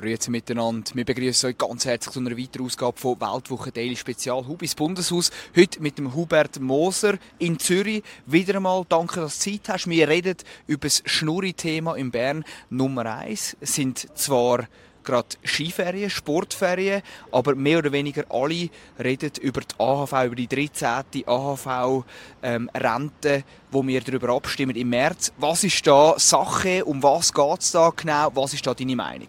Grüezi 0.00 0.32
miteinander. 0.32 0.90
Wir 0.94 1.04
begrüßen 1.04 1.50
euch 1.50 1.58
ganz 1.58 1.84
herzlich 1.84 2.12
zu 2.12 2.18
einer 2.18 2.36
weiteren 2.36 2.66
Ausgabe 2.66 2.98
von 2.98 3.20
Weltwoche 3.20 3.70
Daily 3.70 3.94
Spezial 3.94 4.44
Hubis 4.46 4.74
Bundeshaus. 4.74 5.30
Heute 5.56 5.80
mit 5.80 5.98
dem 5.98 6.14
Hubert 6.14 6.60
Moser 6.60 7.16
in 7.38 7.60
Zürich. 7.60 8.02
Wieder 8.26 8.56
einmal 8.56 8.84
danke, 8.88 9.20
dass 9.20 9.38
du 9.38 9.52
Zeit 9.52 9.68
hast. 9.68 9.88
Wir 9.88 10.08
reden 10.08 10.36
über 10.66 10.88
das 10.88 11.00
Schnurri-Thema 11.04 11.94
in 11.94 12.10
Bern. 12.10 12.44
Nummer 12.70 13.06
eins 13.06 13.56
sind 13.60 14.08
zwar 14.18 14.66
gerade 15.04 15.28
Skiferien, 15.44 16.10
Sportferien, 16.10 17.02
aber 17.30 17.54
mehr 17.54 17.78
oder 17.78 17.92
weniger 17.92 18.24
alle 18.30 18.70
reden 18.98 19.30
über 19.42 19.60
die 19.60 19.78
AHV, 19.78 20.12
über 20.24 20.34
die 20.34 20.48
13. 20.48 21.24
AHV-Rente, 21.24 23.28
ähm, 23.28 23.44
wo 23.70 23.86
wir 23.86 24.00
darüber 24.00 24.30
abstimmen 24.30 24.74
im 24.74 24.88
März. 24.88 25.32
Was 25.36 25.62
ist 25.62 25.86
da 25.86 26.18
Sache? 26.18 26.84
Um 26.84 27.00
was 27.00 27.32
geht 27.32 27.60
es 27.60 27.70
da 27.70 27.92
genau? 27.94 28.32
Was 28.34 28.54
ist 28.54 28.66
da 28.66 28.74
deine 28.74 28.96
Meinung? 28.96 29.28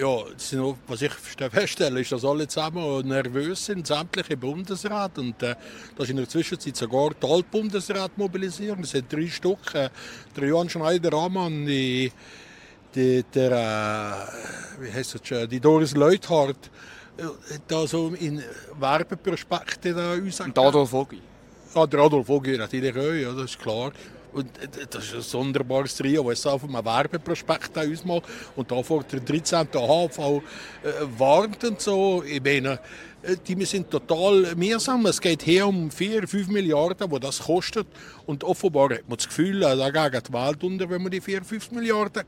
Ja, 0.00 0.22
was 0.86 1.02
ich 1.02 1.12
feststelle, 1.12 2.00
ist, 2.00 2.12
dass 2.12 2.24
alle 2.24 2.46
zusammen 2.46 3.08
nervös 3.08 3.66
sind, 3.66 3.84
sämtliche 3.84 4.36
Bundesräte. 4.36 5.20
Und 5.20 5.42
äh, 5.42 5.56
da 5.96 6.04
ist 6.04 6.10
in 6.10 6.18
der 6.18 6.28
Zwischenzeit 6.28 6.76
sogar 6.76 7.10
die 7.20 7.26
Altbundesräte 7.26 8.12
mobilisiert. 8.14 8.78
Es 8.80 8.90
sind 8.90 9.12
drei 9.12 9.26
Stück. 9.26 9.74
Äh, 9.74 9.90
der 10.36 10.46
Johann 10.46 10.68
Schneider-Amann, 10.68 11.66
die, 11.66 12.12
die, 12.94 13.24
der, 13.34 13.50
äh, 13.50 14.82
wie 14.84 14.92
heißt 14.92 15.16
das, 15.16 15.48
die 15.48 15.58
Doris 15.58 15.96
Leuthardt, 15.96 16.70
äh, 17.16 17.24
da 17.66 17.84
so 17.84 18.10
in 18.10 18.40
Werbeprospekte 18.78 19.94
da 19.94 20.12
uns 20.12 20.40
Und 20.40 20.56
Adolf 20.56 20.92
Vogi. 20.92 21.20
Ja, 21.74 21.86
der 21.88 22.00
Adolf 22.00 22.28
Vogi 22.28 22.56
natürlich 22.56 22.96
auch, 22.96 23.12
ja, 23.12 23.32
das 23.32 23.50
ist 23.50 23.58
klar. 23.58 23.90
Und 24.32 24.50
das 24.90 25.04
ist 25.06 25.14
ein 25.14 25.22
sonderbares 25.22 25.96
Trio, 25.96 26.28
das 26.28 26.46
auf 26.46 26.64
einem 26.64 26.84
Werbeprospekt 26.84 27.76
ausmacht 27.78 28.24
und 28.56 28.70
da 28.70 28.82
vor 28.82 29.02
der 29.04 29.20
13. 29.20 29.68
AHV 29.74 30.18
äh, 30.18 30.40
warnt 31.18 31.64
und 31.64 31.80
so. 31.80 32.22
Ich 32.24 32.42
meine, 32.42 32.72
äh, 32.72 33.17
die 33.22 33.64
sind 33.64 33.90
total 33.90 34.54
mühsam. 34.54 35.04
Es 35.06 35.20
geht 35.20 35.42
hier 35.42 35.66
um 35.66 35.90
4, 35.90 36.28
5 36.28 36.48
Milliarden, 36.48 37.10
die 37.10 37.20
das 37.20 37.40
kostet. 37.40 37.86
Und 38.26 38.44
offenbar 38.44 38.90
hat 38.90 39.08
man 39.08 39.16
das 39.16 39.26
Gefühl, 39.26 39.62
äh, 39.62 39.76
da 39.76 40.08
geht 40.08 40.28
die 40.28 40.32
Welt 40.32 40.62
unter, 40.62 40.88
wenn 40.88 41.02
man 41.02 41.10
die 41.10 41.20
4, 41.20 41.42
5 41.42 41.72
Milliarden 41.72 42.22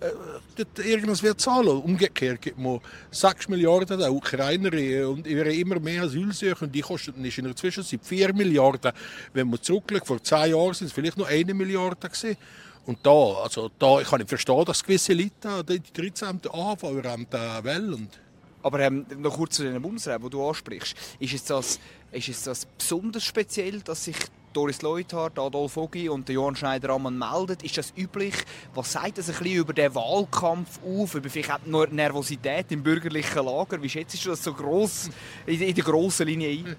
äh, 0.00 0.88
irgendwas 0.88 1.22
wird 1.22 1.40
zahlen. 1.40 1.68
Umgekehrt 1.68 2.40
gibt 2.40 2.58
man 2.58 2.80
6 3.10 3.48
Milliarden 3.48 3.98
der 3.98 4.12
Ukrainer 4.12 4.70
und 5.08 5.26
ihre 5.26 5.52
immer 5.52 5.78
mehr 5.80 6.04
Asylsucher. 6.04 6.62
Und 6.62 6.74
die 6.74 6.80
kosten 6.80 7.24
in 7.24 7.44
der 7.44 7.56
Zwischenzeit 7.56 8.00
4 8.02 8.32
Milliarden. 8.34 8.92
Wenn 9.32 9.50
man 9.50 9.62
zurücklegt, 9.62 10.06
vor 10.06 10.22
10 10.22 10.50
Jahren 10.50 10.74
sind 10.74 10.88
es 10.88 10.92
vielleicht 10.92 11.18
noch 11.18 11.28
1 11.28 11.52
Milliarde 11.52 12.08
gewesen. 12.08 12.36
Und 12.86 12.98
da, 13.02 13.42
also 13.42 13.68
da, 13.78 14.00
ich 14.00 14.08
kann 14.08 14.20
nicht 14.20 14.28
verstehen, 14.28 14.64
dass 14.64 14.82
gewisse 14.82 15.12
Leute 15.12 15.64
die 15.64 15.92
13. 15.92 16.40
AHV-Rente 16.48 17.64
wählen. 17.64 18.08
Aber 18.66 18.80
ähm, 18.80 19.06
noch 19.18 19.36
kurz 19.36 19.54
zu 19.54 19.62
den 19.62 19.80
Bundesräten, 19.80 20.24
die 20.24 20.30
du 20.30 20.44
ansprichst. 20.44 20.96
Ist 21.20 21.34
es, 21.34 21.44
das, 21.44 21.78
ist 22.10 22.28
es 22.28 22.42
das 22.42 22.66
besonders 22.66 23.22
speziell, 23.22 23.80
dass 23.80 24.06
sich 24.06 24.16
Doris 24.52 24.82
Leuthard, 24.82 25.38
Adolf 25.38 25.76
Vogi 25.76 26.08
und 26.08 26.28
Johann 26.28 26.56
Schneider-Ammann 26.56 27.16
melden? 27.16 27.58
Ist 27.62 27.78
das 27.78 27.92
üblich? 27.96 28.34
Was 28.74 28.90
sagt 28.90 29.18
das 29.18 29.28
ein 29.28 29.36
bisschen 29.36 29.58
über 29.58 29.72
den 29.72 29.94
Wahlkampf 29.94 30.80
auf? 30.84 31.14
Über 31.14 31.30
vielleicht 31.30 31.52
auch 31.52 31.64
nur 31.64 31.86
Nervosität 31.86 32.72
im 32.72 32.82
bürgerlichen 32.82 33.44
Lager? 33.44 33.80
Wie 33.80 33.88
schätzt 33.88 34.24
du 34.24 34.30
das 34.30 34.42
so 34.42 34.52
gross 34.52 35.10
in, 35.46 35.62
in 35.62 35.72
der 35.72 35.84
grossen 35.84 36.26
Linie 36.26 36.48
ein? 36.48 36.76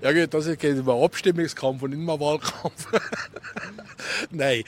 Ja 0.00 0.12
gut, 0.12 0.32
das 0.32 0.46
geht 0.56 0.78
über 0.78 1.04
Abstimmungskampf 1.04 1.82
und 1.82 1.90
nicht 1.90 1.98
mehr 1.98 2.18
Wahlkampf. 2.18 2.86
Nein, 4.30 4.64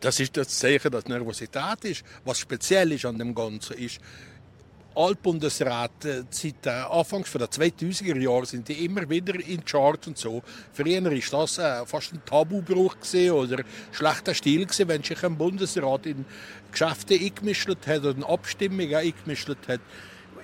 das 0.00 0.18
ist 0.18 0.36
das 0.36 0.48
Zeichen, 0.48 0.90
dass 0.90 1.06
Nervosität 1.06 1.84
ist. 1.84 2.04
Was 2.24 2.40
speziell 2.40 2.90
ist 2.90 3.04
an 3.04 3.18
dem 3.18 3.36
Ganzen 3.36 3.76
ist, 3.78 4.00
Altbundesrat 4.94 6.04
äh, 6.04 6.24
seit 6.30 6.66
äh, 6.66 6.70
Anfangs 6.70 7.30
der 7.32 7.48
2000er 7.48 8.18
Jahre 8.18 8.46
sind 8.46 8.68
die 8.68 8.84
immer 8.84 9.08
wieder 9.08 9.34
in 9.34 9.64
Charts 9.64 10.08
und 10.08 10.18
so. 10.18 10.42
Früher 10.72 11.04
war 11.04 11.40
das 11.40 11.58
äh, 11.58 11.86
fast 11.86 12.12
ein 12.12 12.22
Tabubruch 12.24 12.96
oder 13.32 13.62
schlechter 13.92 14.34
Stil 14.34 14.66
wenn 14.86 15.02
sich 15.02 15.22
ein 15.22 15.36
Bundesrat 15.36 16.06
in 16.06 16.24
Geschäfte 16.72 17.14
eingemischt 17.14 17.68
hat 17.68 18.00
oder 18.00 18.10
in 18.10 18.24
Abstimmungen 18.24 18.94
eingemischt 18.94 19.48
hat. 19.68 19.80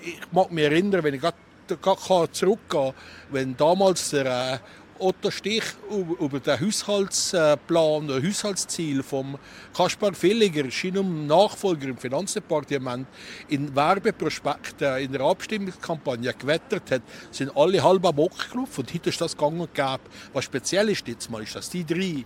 Ich 0.02 0.20
mag 0.32 0.52
mich 0.52 0.64
erinnern, 0.64 1.02
wenn 1.02 1.14
ich 1.14 1.20
gerade 1.20 2.32
zurückgehen 2.32 2.92
wenn 3.30 3.56
damals 3.56 4.10
der 4.10 4.60
Otto 4.98 5.30
Stich 5.30 5.64
über 5.90 6.40
den 6.40 6.60
Haushaltsplan, 6.60 8.08
das 8.08 8.22
Haushaltsziel 8.22 9.02
von 9.02 9.38
Kaspar 9.76 10.14
Villiger, 10.14 10.70
seinem 10.70 11.26
Nachfolger 11.26 11.88
im 11.88 11.98
Finanzdepartement, 11.98 13.06
in 13.48 13.74
Werbeprospekten 13.74 14.98
in 14.98 15.12
der 15.12 15.22
Abstimmungskampagne 15.22 16.32
gewettert 16.34 16.90
hat, 16.90 17.02
sind 17.30 17.56
alle 17.56 17.82
halb 17.82 18.04
am 18.06 18.14
Bock 18.14 18.50
gelaufen. 18.50 18.80
Und 18.80 18.94
heute 18.94 19.10
ist 19.10 19.20
das 19.20 19.36
gang 19.36 19.60
und 19.60 19.74
gäbe. 19.74 20.00
Was 20.32 20.44
speziell 20.44 20.88
ist 20.88 21.06
jetzt 21.08 21.30
mal, 21.30 21.42
ist, 21.42 21.56
dass 21.56 21.70
die 21.70 21.84
drei 21.84 22.24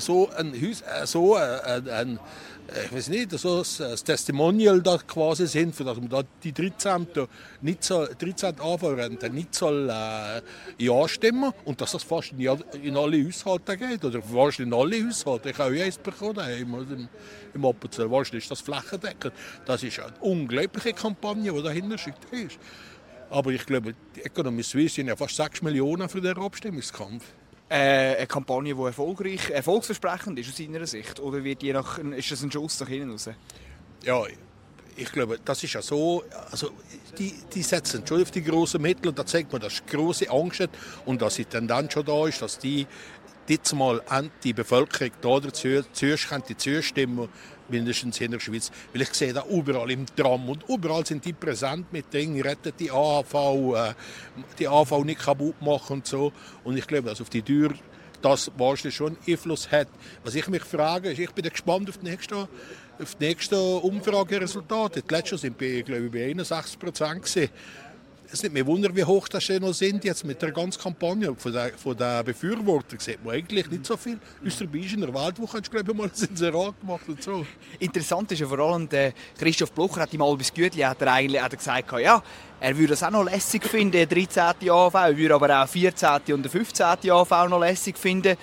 so 0.00 0.28
ein, 0.30 0.54
so 1.04 1.36
ein, 1.36 1.88
ein 1.88 2.20
ich 2.84 2.92
weiß 2.92 3.08
nicht, 3.08 3.30
so 3.32 3.62
ein 3.62 3.96
Testimonial 3.96 4.82
da 4.82 4.98
quasi 4.98 5.46
sind, 5.46 5.74
für 5.74 5.84
dass 5.84 5.98
man 5.98 6.08
da 6.08 6.22
die 6.42 6.52
13. 6.52 7.06
nicht 7.60 7.84
so, 7.84 8.06
13. 8.06 8.60
Anfahrrente 8.60 9.30
nicht 9.30 9.54
soll 9.54 9.88
äh, 9.88 10.42
ja 10.78 11.08
stimmen 11.08 11.52
und 11.64 11.80
dass 11.80 11.92
das 11.92 12.02
fast 12.02 12.32
in, 12.32 12.40
in 12.82 12.96
alle 12.96 13.24
Haushalte 13.24 13.76
geht 13.76 14.04
oder 14.04 14.20
fast 14.20 14.60
in 14.60 14.74
alle 14.74 15.06
Haushalte. 15.06 15.50
Ich 15.50 15.58
habe 15.58 15.76
auch 15.76 15.84
eins 15.84 15.98
bekommen 15.98 16.48
im, 16.60 17.08
im 17.54 17.64
Appenzell. 17.64 18.10
Wahrscheinlich 18.10 18.44
ist 18.44 18.50
das 18.50 18.60
flächendeckend. 18.60 19.32
Das 19.64 19.82
ist 19.82 20.00
eine 20.00 20.12
unglaubliche 20.20 20.92
Kampagne, 20.92 21.52
die 21.52 21.62
dahinter 21.62 21.98
steckt. 21.98 22.26
Aber 23.30 23.50
ich 23.50 23.64
glaube, 23.64 23.94
die 24.14 24.22
Economy 24.22 24.62
Suisse 24.62 24.96
sind 24.96 25.08
ja 25.08 25.16
fast 25.16 25.36
6 25.36 25.62
Millionen 25.62 26.08
für 26.08 26.20
den 26.20 26.36
Abstimmungskampf. 26.36 27.24
Äh, 27.68 28.16
eine 28.16 28.26
Kampagne, 28.28 28.74
die 28.74 28.80
erfolgreich, 28.80 29.50
erfolgsversprechend 29.50 30.38
ist 30.38 30.48
aus 30.48 30.56
seiner 30.56 30.86
Sicht? 30.86 31.18
Oder 31.18 31.42
wird 31.42 31.62
je 31.62 31.72
nach, 31.72 31.98
ist 31.98 32.30
das 32.30 32.42
ein 32.42 32.52
Schuss 32.52 32.78
nach 32.78 32.88
hinten 32.88 33.10
raus? 33.10 33.28
Ja, 34.04 34.22
ich 34.96 35.12
glaube, 35.12 35.38
das 35.44 35.62
ist 35.62 35.74
ja 35.74 35.82
so, 35.82 36.24
also 36.50 36.70
die, 37.18 37.34
die 37.54 37.62
setzen 37.62 38.06
schon 38.06 38.22
auf 38.22 38.30
die 38.30 38.42
großen 38.42 38.80
Mittel 38.80 39.08
und 39.08 39.18
da 39.18 39.26
zeigt 39.26 39.52
man, 39.52 39.60
dass 39.60 39.84
große 39.86 40.30
Angst 40.30 40.60
hat 40.60 40.70
und 41.04 41.22
dass 41.22 41.36
die 41.36 41.44
Tendenz 41.44 41.92
schon 41.92 42.04
da 42.04 42.26
ist, 42.26 42.42
dass 42.42 42.58
die 42.58 42.86
jetzt 43.48 43.74
mal 43.74 44.02
die 44.42 44.52
Bevölkerung 44.52 45.12
da 45.20 45.40
dazu 45.40 45.82
zustimmen 45.92 47.28
mindestens 47.68 48.20
in 48.20 48.32
der 48.32 48.40
Schweiz. 48.40 48.70
Weil 48.92 49.02
ich 49.02 49.14
sehe 49.14 49.32
da 49.32 49.44
überall 49.48 49.90
im 49.90 50.06
Tram 50.06 50.48
und 50.48 50.64
überall 50.68 51.04
sind 51.06 51.24
die 51.24 51.32
präsent 51.32 51.92
mit 51.92 52.12
Dingen, 52.12 52.40
retten 52.40 52.72
die 52.78 52.88
äh, 52.88 53.94
die 54.58 54.68
AHV 54.68 55.04
nicht 55.04 55.20
kaputt 55.20 55.60
machen 55.60 55.94
und 55.94 56.06
so. 56.06 56.32
Und 56.64 56.76
ich 56.76 56.86
glaube, 56.86 57.08
dass 57.08 57.20
auf 57.20 57.30
die 57.30 57.42
Tür 57.42 57.74
das 58.22 58.50
wahrscheinlich 58.56 58.96
schon 58.96 59.16
Einfluss 59.26 59.70
hat. 59.70 59.88
Was 60.24 60.34
ich 60.34 60.48
mich 60.48 60.62
frage, 60.62 61.10
ist, 61.10 61.18
ich 61.18 61.30
bin 61.30 61.48
gespannt 61.48 61.88
auf 61.88 61.98
die 61.98 62.10
nächsten, 62.10 62.48
auf 63.00 63.14
die 63.14 63.26
nächsten 63.26 63.54
Umfrageresultate. 63.54 65.02
Die 65.02 65.14
letzten 65.14 65.38
sind 65.38 65.58
bei, 65.58 65.82
glaube 65.82 66.06
ich, 66.06 66.12
bei 66.12 66.24
61 66.30 66.78
Prozent 66.78 67.26
es 68.32 68.42
nicht 68.42 68.52
mehr 68.52 68.66
wundern, 68.66 68.94
wie 68.96 69.04
hoch 69.04 69.28
das 69.28 69.48
noch 69.48 69.72
sind 69.72 70.04
jetzt 70.04 70.24
mit 70.24 70.40
der 70.42 70.52
ganzen 70.52 70.82
Kampagne 70.82 71.34
von 71.36 71.52
den 71.52 71.72
von 71.76 71.96
der 71.96 72.22
Befürwortern. 72.22 72.98
Sieht 72.98 73.24
man 73.24 73.34
eigentlich 73.34 73.70
nicht 73.70 73.86
so 73.86 73.96
viel. 73.96 74.18
Österreich 74.44 74.92
in 74.92 75.00
der 75.00 75.14
Weltwoche 75.14 75.58
hast 75.58 75.66
du 75.66 75.70
glaube 75.70 75.92
ich, 75.92 75.96
mal 75.96 76.04
ein 76.04 76.28
Inserat 76.28 76.80
gemacht 76.80 77.08
und 77.08 77.22
so. 77.22 77.46
Interessant 77.78 78.32
ist 78.32 78.40
ja 78.40 78.46
vor 78.46 78.58
allem, 78.58 78.88
der 78.88 79.12
Christoph 79.38 79.72
Blocher 79.72 80.02
hat 80.02 80.14
im 80.14 80.22
Albis 80.22 80.52
Gütli 80.52 80.82
hat 80.82 81.00
er 81.02 81.12
eigentlich 81.12 81.40
hat 81.40 81.52
er 81.52 81.56
gesagt, 81.56 81.92
ja, 82.00 82.22
er 82.58 82.76
würde 82.76 82.94
es 82.94 83.02
auch 83.02 83.10
noch 83.10 83.24
lässig 83.24 83.64
finden, 83.64 83.92
der 83.92 84.06
13. 84.06 84.70
AV, 84.70 84.94
er 84.94 85.16
würde 85.16 85.34
aber 85.34 85.62
auch 85.62 85.68
14. 85.68 86.34
und 86.34 86.42
der 86.42 86.50
15. 86.50 87.10
AV 87.10 87.48
noch 87.48 87.60
lässig 87.60 87.96
finden. 87.96 88.36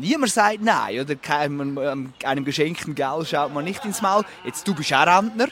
Niemand 0.00 0.32
sagt 0.32 0.62
nein, 0.62 1.00
oder 1.00 1.16
einem, 1.28 2.44
geschenkten 2.44 2.94
Geld 2.94 3.28
schaut 3.28 3.52
man 3.52 3.64
nicht 3.64 3.84
ins 3.84 4.02
Maul. 4.02 4.24
Jetzt, 4.44 4.66
du 4.68 4.74
bist 4.74 4.92
auch 4.92 5.06
Rentner 5.06 5.48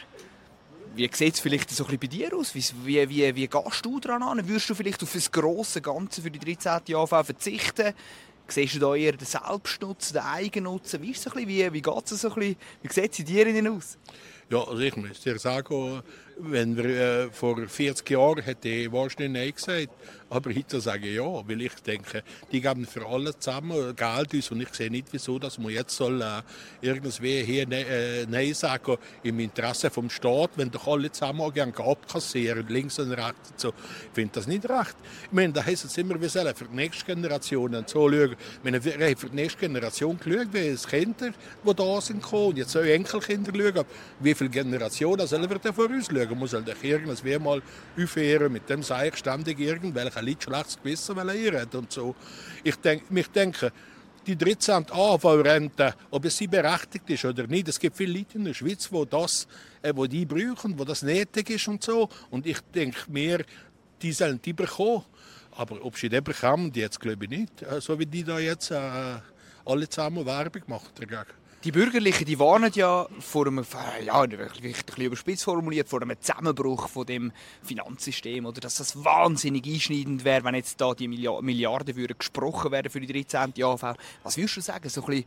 wie 0.97 1.11
sieht 1.13 1.35
es 1.35 1.41
vielleicht 1.41 1.71
so 1.71 1.85
ein 1.85 1.99
bisschen 1.99 2.01
bei 2.01 2.07
dir 2.07 2.37
aus? 2.37 2.55
Wie, 2.55 2.65
wie, 2.85 3.09
wie, 3.09 3.35
wie 3.35 3.49
gehst 3.49 3.85
du 3.85 4.01
daran 4.01 4.23
an? 4.23 4.49
Würdest 4.49 4.71
du 4.71 4.75
vielleicht 4.75 5.03
auf 5.03 5.13
das 5.13 5.31
grosse 5.31 5.81
Ganze 5.81 6.23
für 6.23 6.31
die 6.31 6.39
13. 6.39 6.95
AV 6.95 7.25
verzichten? 7.25 7.95
Siehst 8.47 8.75
du 8.75 8.79
da 8.79 8.95
eher 8.95 9.13
den 9.13 9.27
Selbstnutzen, 9.27 10.15
den 10.15 10.23
Eigennutzen? 10.23 11.03
Ein 11.03 11.09
bisschen, 11.09 11.33
wie, 11.49 11.73
wie 11.73 11.83
geht 11.83 12.11
es 12.11 12.21
so 12.21 12.29
ein 12.29 12.35
bisschen, 12.35 12.57
wie 12.83 12.93
sieht 12.93 13.13
es 13.13 13.19
in 13.19 13.27
dir 13.27 13.73
aus? 13.73 13.99
Ja, 14.51 14.59
also 14.59 14.81
ich 14.81 14.97
muss 14.97 15.21
dir 15.21 15.39
sagen, 15.39 16.03
wenn 16.39 16.77
wir 16.77 16.85
äh, 16.85 17.31
vor 17.31 17.57
40 17.67 18.09
Jahren 18.11 18.43
hätte 18.43 18.69
ich 18.69 18.93
wahrscheinlich 18.93 19.31
Nein 19.31 19.55
gesagt. 19.55 19.91
Aber 20.31 20.53
heute 20.53 20.81
sage 20.81 21.09
ich 21.09 21.17
ja, 21.17 21.23
weil 21.23 21.63
ich 21.63 21.75
denke, 21.77 22.25
die 22.51 22.61
geben 22.61 22.87
für 22.87 23.07
alle 23.07 23.39
zusammen 23.39 23.95
Geld 23.95 24.35
uns 24.35 24.51
und 24.51 24.61
ich 24.63 24.75
sehe 24.75 24.91
nicht, 24.91 25.09
wieso 25.13 25.39
dass 25.39 25.59
man 25.59 25.71
jetzt 25.71 25.97
soll 25.97 26.21
äh, 26.23 26.43
irgendwie 26.81 27.43
hier 27.45 27.69
ne, 27.69 27.87
äh, 27.87 28.27
Nein 28.27 28.53
sagen 28.55 28.97
im 29.23 29.39
Interesse 29.39 29.91
vom 29.91 30.11
Staat, 30.11 30.51
wenn 30.57 30.71
doch 30.71 30.89
alle 30.89 31.13
zusammen 31.13 31.53
gerne 31.53 31.73
abkassieren, 31.77 32.67
links 32.69 32.99
und 32.99 33.13
rechts 33.13 33.51
und 33.51 33.61
so. 33.61 33.69
Ich 33.69 34.15
finde 34.15 34.33
das 34.35 34.47
nicht 34.49 34.69
recht. 34.69 34.97
Ich 35.27 35.33
meine, 35.33 35.53
da 35.53 35.65
heißt 35.65 35.85
es 35.85 35.97
immer, 35.99 36.21
wir 36.21 36.29
sollen 36.29 36.55
für 36.55 36.65
die 36.65 36.75
nächste 36.75 37.05
Generation 37.05 37.73
so 37.87 38.11
schauen. 38.11 38.33
Ich 38.33 38.65
meine, 38.65 38.85
wir 38.85 38.93
haben 38.95 39.17
für 39.17 39.29
die 39.29 39.37
nächste 39.37 39.61
Generation 39.61 40.19
geschaut, 40.19 40.49
wie 40.53 40.69
es 40.69 40.87
Kinder, 40.87 41.31
die 41.65 41.75
da 41.75 42.01
sind, 42.01 42.23
kommen, 42.23 42.47
und 42.49 42.59
jetzt 42.59 42.73
sollen 42.73 42.89
Enkelkinder 42.89 43.53
schauen, 43.55 43.87
wie 44.19 44.35
viele 44.35 44.51
Generationen 44.51 45.27
sollen 45.27 45.49
wir 45.49 45.59
da 45.59 45.73
vor 45.73 45.87
uns 45.87 46.07
schauen. 46.07 46.24
Man 46.31 46.39
muss 46.39 46.53
halt 46.53 46.69
irgendwie 46.83 47.39
mal 47.39 47.63
aufhören, 47.99 48.53
mit 48.53 48.69
dem 48.69 48.83
sei 48.83 49.09
ich 49.09 49.17
ständig 49.17 49.59
irgendwelche 49.59 50.21
Leute 50.21 50.43
schlechtes 50.43 50.77
Gewissen 50.77 51.19
einreden 51.19 51.81
und 51.81 51.93
so. 51.93 52.15
Ich 52.63 52.77
denk, 52.77 53.11
mich 53.11 53.29
denke, 53.29 53.73
die 54.27 54.37
13. 54.37 54.87
AV-Rente, 54.91 55.95
ob 56.11 56.31
sie 56.31 56.47
berechtigt 56.47 57.11
ist 57.11 57.25
oder 57.25 57.47
nicht. 57.47 57.69
Es 57.69 57.79
gibt 57.79 57.97
viele 57.97 58.19
Leute 58.19 58.39
in 58.39 58.45
der 58.45 58.55
Schweiz, 58.55 58.91
wo 58.91 59.05
das, 59.05 59.47
äh, 59.83 59.93
wo 59.95 60.07
die 60.07 60.25
brauchen, 60.25 60.79
wo 60.79 60.85
das 60.85 61.03
nötig 61.03 61.51
ist 61.51 61.69
und 61.69 61.83
so. 61.83 62.09
Und 62.31 62.47
ich 62.47 62.61
denke 62.75 63.11
mir, 63.11 63.45
die 64.01 64.13
sollen 64.13 64.41
die 64.43 64.53
bekommen. 64.53 65.05
Aber 65.57 65.85
ob 65.85 65.97
sie 65.97 66.09
die 66.09 66.21
bekommen, 66.21 66.73
die 66.73 66.81
jetzt 66.81 67.01
glaube 67.01 67.25
ich 67.25 67.31
nicht. 67.31 67.63
Äh, 67.63 67.81
so 67.81 67.99
wie 67.99 68.07
die 68.07 68.25
da 68.25 68.39
jetzt 68.39 68.71
äh, 68.71 69.17
alle 69.65 69.89
zusammen 69.89 70.27
Werbung 70.27 70.63
machen 70.67 70.89
dagegen. 70.99 71.44
Die 71.65 71.73
Bürgerlichen 71.73 72.27
die 72.27 72.39
warnen 72.39 72.71
ja 72.75 73.09
vor 73.21 73.47
einem, 73.47 73.65
ja, 74.05 74.31
wirklich 74.31 74.99
überspitzt 74.99 75.45
formuliert, 75.45 75.89
vor 75.89 76.03
einem 76.03 76.21
Zusammenbruch 76.21 76.91
von 76.91 77.07
dem 77.07 77.33
Finanzsystem 77.63 78.45
oder 78.45 78.61
dass 78.61 78.75
das 78.75 79.03
wahnsinnig 79.03 79.67
einschneidend 79.67 80.25
wäre, 80.27 80.45
wenn 80.45 80.57
jetzt 80.57 80.79
da 80.79 80.93
die 80.93 81.09
Milliarden 81.09 81.97
würden 81.97 82.19
gesprochen 82.19 82.71
werden 82.71 82.91
für 82.91 83.01
die 83.01 83.11
13. 83.11 83.55
AV. 83.65 83.95
Was 84.23 84.37
würdest 84.37 84.59
du 84.59 84.61
sagen? 84.61 84.91
So 84.91 85.01
ein 85.05 85.07
bisschen, 85.07 85.25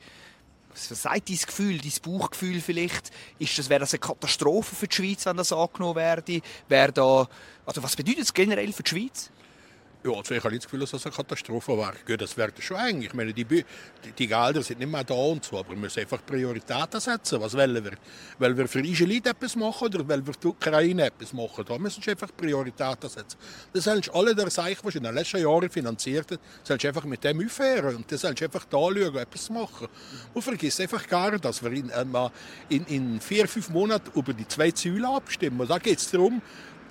was 0.70 1.02
sagt 1.02 1.28
dein 1.28 1.38
Gefühl, 1.38 1.80
dein 1.80 1.92
Bauchgefühl 2.04 2.62
vielleicht? 2.62 3.10
Ist 3.40 3.58
das, 3.58 3.68
wäre 3.70 3.80
das 3.80 3.96
eine 3.96 4.00
Katastrophe 4.00 4.76
für 4.76 4.88
die 4.88 4.96
Schweiz, 4.96 5.26
wenn 5.26 5.38
das 5.38 5.52
angenommen 5.52 5.96
werde? 5.96 6.42
Wäre 6.70 6.92
da, 6.92 7.28
also 7.66 7.82
was 7.82 7.96
bedeutet 7.96 8.26
es 8.26 8.34
generell 8.36 8.72
für 8.74 8.84
die 8.84 8.90
Schweiz? 8.92 9.32
Ja, 10.08 10.14
also 10.14 10.34
ich 10.34 10.42
habe 10.42 10.54
nicht 10.54 10.64
das 10.64 10.72
Gefühl, 10.72 10.80
dass 10.80 10.92
das 10.92 11.06
eine 11.06 11.14
Katastrophe 11.14 11.78
wäre. 11.78 11.94
Ja, 12.08 12.16
das 12.16 12.38
wäre 12.38 12.54
schon 12.60 12.78
eng. 12.78 13.02
Ich 13.02 13.14
meine, 13.14 13.34
die, 13.34 13.44
die, 13.44 14.28
Gelder 14.28 14.64
sind 14.64 14.80
nicht 14.80 14.90
mehr 14.90 15.04
da 15.04 15.14
und 15.14 15.44
so, 15.44 15.60
aber 15.60 15.72
wir 15.72 15.76
müssen 15.76 16.00
einfach 16.00 16.26
Prioritäten 16.26 17.02
setzen. 17.02 17.42
Was 17.42 17.54
wollen 17.58 17.84
wir? 17.84 17.92
Wollen 18.40 18.58
wir 18.58 18.70
für 18.70 18.80
Israelite 18.80 19.32
etwas 19.32 19.58
machen 19.58 19.88
oder 19.88 20.08
wollen 20.08 20.26
wir 20.26 20.34
für 20.34 20.40
die 20.40 20.48
Ukraine 20.48 21.08
etwas 21.08 21.34
machen? 21.34 21.66
Da 21.68 21.78
müssen 21.78 22.06
wir 22.06 22.14
einfach 22.14 22.30
Prioritäten 22.38 23.10
setzen. 23.10 23.38
Das 23.74 23.84
sind 23.84 24.16
alle 24.16 24.34
der 24.34 24.50
Sachen, 24.50 24.90
die 24.90 24.98
in 24.98 25.04
den 25.04 25.14
letzten 25.14 25.42
Jahren 25.42 25.70
finanziert 25.70 26.40
sollst 26.64 26.84
du 26.86 26.88
einfach 26.88 27.04
mit 27.04 27.22
dem 27.26 27.46
aufhören 27.46 27.98
und 27.98 28.10
das 28.10 28.22
sollst 28.22 28.42
einfach 28.44 28.64
da 28.64 28.78
schauen, 28.78 29.16
etwas 29.18 29.50
machen. 29.50 29.90
Und 30.34 30.42
vergiss 30.42 30.80
einfach 30.80 31.06
gar 31.06 31.38
dass 31.38 31.62
wir 31.62 31.72
in, 31.74 31.90
äh, 31.90 32.06
in, 32.70 32.86
in 32.86 33.20
vier, 33.20 33.46
fünf 33.50 33.70
Monaten 33.72 34.18
über 34.18 34.32
die 34.32 34.48
zwei 34.48 34.72
Ziele 34.72 35.10
abstimmen. 35.10 35.68
Da 35.68 35.78
geht 35.80 36.00
es 36.00 36.10
darum, 36.10 36.42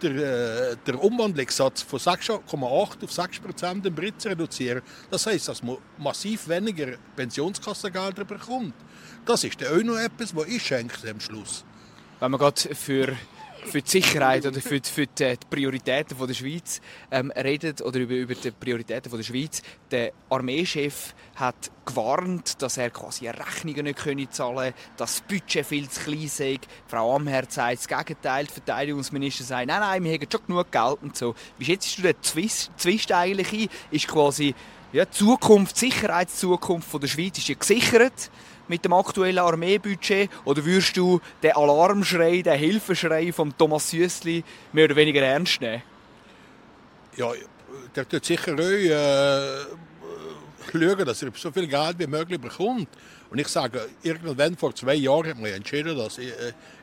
der, 0.03 0.73
äh, 0.73 0.77
der 0.87 1.03
Umwandlungssatz 1.03 1.83
von 1.83 1.99
6,8 1.99 3.05
auf 3.05 3.13
6 3.13 3.41
Prozent 3.41 3.87
im 3.87 3.95
Brit 3.95 4.25
reduzieren. 4.25 4.83
Das 5.11 5.27
heißt, 5.27 5.49
dass 5.49 5.63
man 5.63 5.79
massiv 5.99 6.49
weniger 6.49 6.97
Pensionskassengelder 7.15 8.25
bekommt. 8.25 8.75
Das 9.25 9.45
ist 9.45 9.65
auch 9.67 9.83
noch 9.83 9.99
etwas, 9.99 10.35
was 10.35 10.47
ich 10.47 10.65
schenke 10.65 11.11
am 11.11 11.21
Schluss. 11.21 11.65
Wenn 12.21 12.31
man 12.31 12.41
gerade 12.41 12.75
für 12.75 13.17
für 13.67 13.83
die 13.83 13.91
Sicherheit 13.91 14.47
oder 14.47 14.61
für 14.61 14.81
die, 14.81 14.89
für 14.89 15.07
die 15.07 15.37
Prioritäten 15.51 16.17
der 16.19 16.35
Schweiz 16.35 16.81
ähm, 17.11 17.31
redet 17.33 17.83
oder 17.83 17.99
über, 18.01 18.15
über 18.15 18.35
die 18.35 18.51
Prioritäten 18.51 19.15
der 19.15 19.23
Schweiz. 19.23 19.63
Der 19.91 20.13
Armeechef 20.31 21.15
hat 21.35 21.71
gewarnt, 21.85 22.61
dass 22.63 22.79
er 22.79 22.91
quasi 22.91 23.29
Rechnungen 23.29 23.85
nicht 23.85 23.99
können 23.99 24.31
zahlen 24.31 24.73
dass 24.97 25.17
das 25.17 25.21
Budget 25.23 25.67
viel 25.67 25.89
zu 25.89 26.01
klein 26.01 26.29
sei. 26.29 26.59
Frau 26.87 27.17
Amherd 27.17 27.53
sagt 27.53 27.79
das 27.79 27.89
Gegenteil, 27.89 28.47
die 28.47 28.53
Verteidigungsminister 28.53 29.45
sagt, 29.45 29.67
nein, 29.67 29.81
nein, 29.81 30.05
wir 30.05 30.13
haben 30.15 30.27
schon 30.31 30.47
genug 30.47 30.73
Geld 30.73 30.99
und 31.03 31.17
so. 31.17 31.35
Wie 31.59 31.65
schätzt 31.65 31.99
du 31.99 32.03
den 32.03 32.15
Zwist, 32.23 32.71
Zwist 32.77 33.13
eigentlich 33.13 33.53
ein? 33.53 33.69
Ist 33.91 34.09
quasi 34.09 34.55
ja, 34.93 35.05
die 35.05 35.11
Zukunft, 35.11 35.77
Sicherheitszukunft 35.77 37.03
der 37.03 37.09
Schweiz 37.09 37.39
ist 37.39 37.49
ja 37.49 37.55
gesichert 37.55 38.31
mit 38.69 38.85
dem 38.85 38.93
aktuellen 38.93 39.39
Armeebudget? 39.39 40.31
Oder 40.45 40.65
würdest 40.65 40.97
du 40.97 41.21
den 41.43 41.53
Alarmschrei, 41.53 42.43
den 42.43 42.59
Hilfeschrei 42.59 43.33
von 43.33 43.57
Thomas 43.57 43.91
Süssli 43.91 44.45
mehr 44.73 44.87
oder 44.87 44.97
weniger 44.97 45.23
ernst 45.23 45.61
nehmen? 45.61 45.83
Ja, 47.17 47.31
der 47.95 48.09
tut 48.09 48.25
sicher 48.25 48.55
auch 48.55 48.59
äh, 48.59 49.65
schauen, 50.71 51.05
dass 51.05 51.23
er 51.23 51.31
so 51.35 51.51
viel 51.51 51.67
Geld 51.67 51.99
wie 51.99 52.07
möglich 52.07 52.41
bekommt. 52.41 52.89
Und 53.31 53.39
ich 53.39 53.49
sage, 53.49 53.89
irgendwann 54.03 54.57
vor 54.57 54.75
zwei 54.75 54.95
Jahren 54.95 55.29
hat 55.29 55.39
man 55.39 55.51
entschieden, 55.51 55.97
dass 55.97 56.19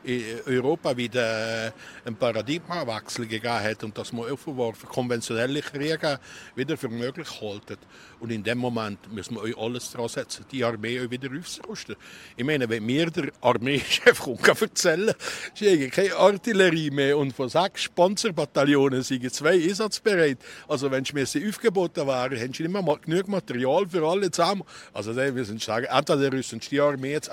in 0.04 0.24
Europa 0.46 0.96
wieder 0.98 1.74
einen 2.06 2.16
Paradigmawechsel 2.16 3.26
gegeben 3.26 3.54
hat 3.54 3.84
und 3.84 3.98
dass 3.98 4.12
man 4.12 4.30
offenbar 4.30 4.74
konventionelle 4.90 5.62
Kriege 5.62 6.20
wieder 6.56 6.78
für 6.78 6.90
möglich 6.90 7.28
halten. 7.42 7.78
Und 8.20 8.32
in 8.32 8.44
dem 8.44 8.58
Moment 8.58 9.12
müssen 9.14 9.36
wir 9.36 9.58
alles 9.58 9.92
dran 9.92 10.08
setzen, 10.08 10.46
die 10.52 10.64
Armee 10.64 11.10
wieder 11.10 11.30
aufzurüsten. 11.38 11.96
Ich 12.36 12.46
meine, 12.46 12.70
wenn 12.70 12.86
mir 12.86 13.10
der 13.10 13.32
Armeechef 13.42 14.22
kann 14.42 14.58
erzählen, 14.60 15.14
sie 15.54 15.70
haben 15.70 15.92
keine 15.92 16.16
Artillerie 16.16 16.92
mehr 16.92 17.18
und 17.18 17.34
von 17.34 17.50
sechs 17.50 17.90
Panzerbataillonen 17.90 19.04
sind 19.04 19.34
zwei 19.34 19.54
einsatzbereit. 19.54 20.38
Also 20.68 20.92
wenn 20.92 21.06
sie 21.06 21.48
aufgeboten 21.48 22.08
wären, 22.08 22.38
hätten 22.38 22.54
sie 22.54 22.64
nicht 22.64 22.74
mehr 22.74 22.98
genug 22.98 23.28
Material 23.28 23.88
für 23.90 24.08
alle 24.08 24.32
zusammen. 24.32 24.64
Also 24.94 25.14
dann 25.14 25.34
müssen 25.34 25.60
sie 25.60 25.66
sagen, 25.66 25.88
entweder 25.90 26.33
rüsten 26.34 26.60
die 26.60 26.80
Armee 26.80 27.14
jetzt 27.14 27.32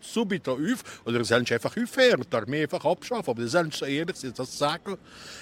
subito 0.00 0.52
auf 0.52 1.02
oder 1.04 1.24
sollen 1.24 1.46
sie 1.46 1.54
einfach 1.54 1.76
aufhören 1.76 2.20
und 2.20 2.32
die 2.32 2.36
Armee 2.36 2.62
einfach 2.62 2.84
abschaffen. 2.84 3.30
Aber 3.30 3.42
das 3.42 3.52
sollen 3.52 3.70
sie 3.70 3.78
so 3.78 3.84
ehrlich 3.84 4.16
sein, 4.16 4.32
das 4.36 4.58
sagen. 4.58 4.96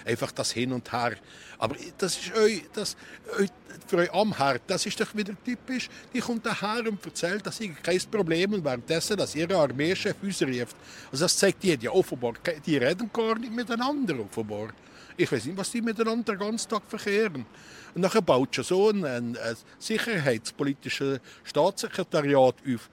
Einfach 0.04 0.32
das 0.32 0.52
Hin 0.52 0.72
und 0.72 0.90
Her. 0.92 1.16
Aber 1.58 1.76
das 1.98 2.16
ist 2.16 2.36
euch, 2.36 2.62
das, 2.72 2.96
für 3.86 3.96
euch 3.98 4.12
Amherd, 4.12 4.62
das 4.66 4.84
ist 4.86 5.00
doch 5.00 5.14
wieder 5.14 5.34
typisch. 5.44 5.88
Die 6.12 6.20
kommt 6.20 6.44
daher 6.44 6.86
und 6.88 7.04
erzählt, 7.04 7.46
dass 7.46 7.56
sie 7.56 7.70
kein 7.70 8.00
Problem 8.10 8.52
und 8.52 8.64
währenddessen, 8.64 9.16
dass 9.16 9.34
ihre 9.34 9.56
Armeechef 9.56 10.16
uns 10.22 10.42
rieft. 10.42 10.76
Also 11.10 11.24
das 11.24 11.36
zeigt 11.36 11.62
die 11.62 11.76
ja 11.80 11.90
offenbar, 11.90 12.34
die 12.64 12.76
reden 12.76 13.10
gar 13.12 13.38
nicht 13.38 13.52
miteinander 13.52 14.18
offenbar. 14.20 14.70
Ich 15.16 15.30
weiß 15.30 15.46
nicht, 15.46 15.56
was 15.56 15.70
die 15.70 15.80
miteinander 15.80 16.34
den 16.34 16.38
ganzen 16.38 16.68
Tag 16.68 16.82
verkehren. 16.86 17.46
Und 17.94 18.02
dann 18.02 18.24
baut 18.24 18.54
schon 18.54 18.64
so 18.64 18.90
ein, 18.90 19.04
ein 19.04 19.36
sicherheitspolitisches 19.78 21.20
Staatssekretariat 21.44 22.56
auf 22.66 22.90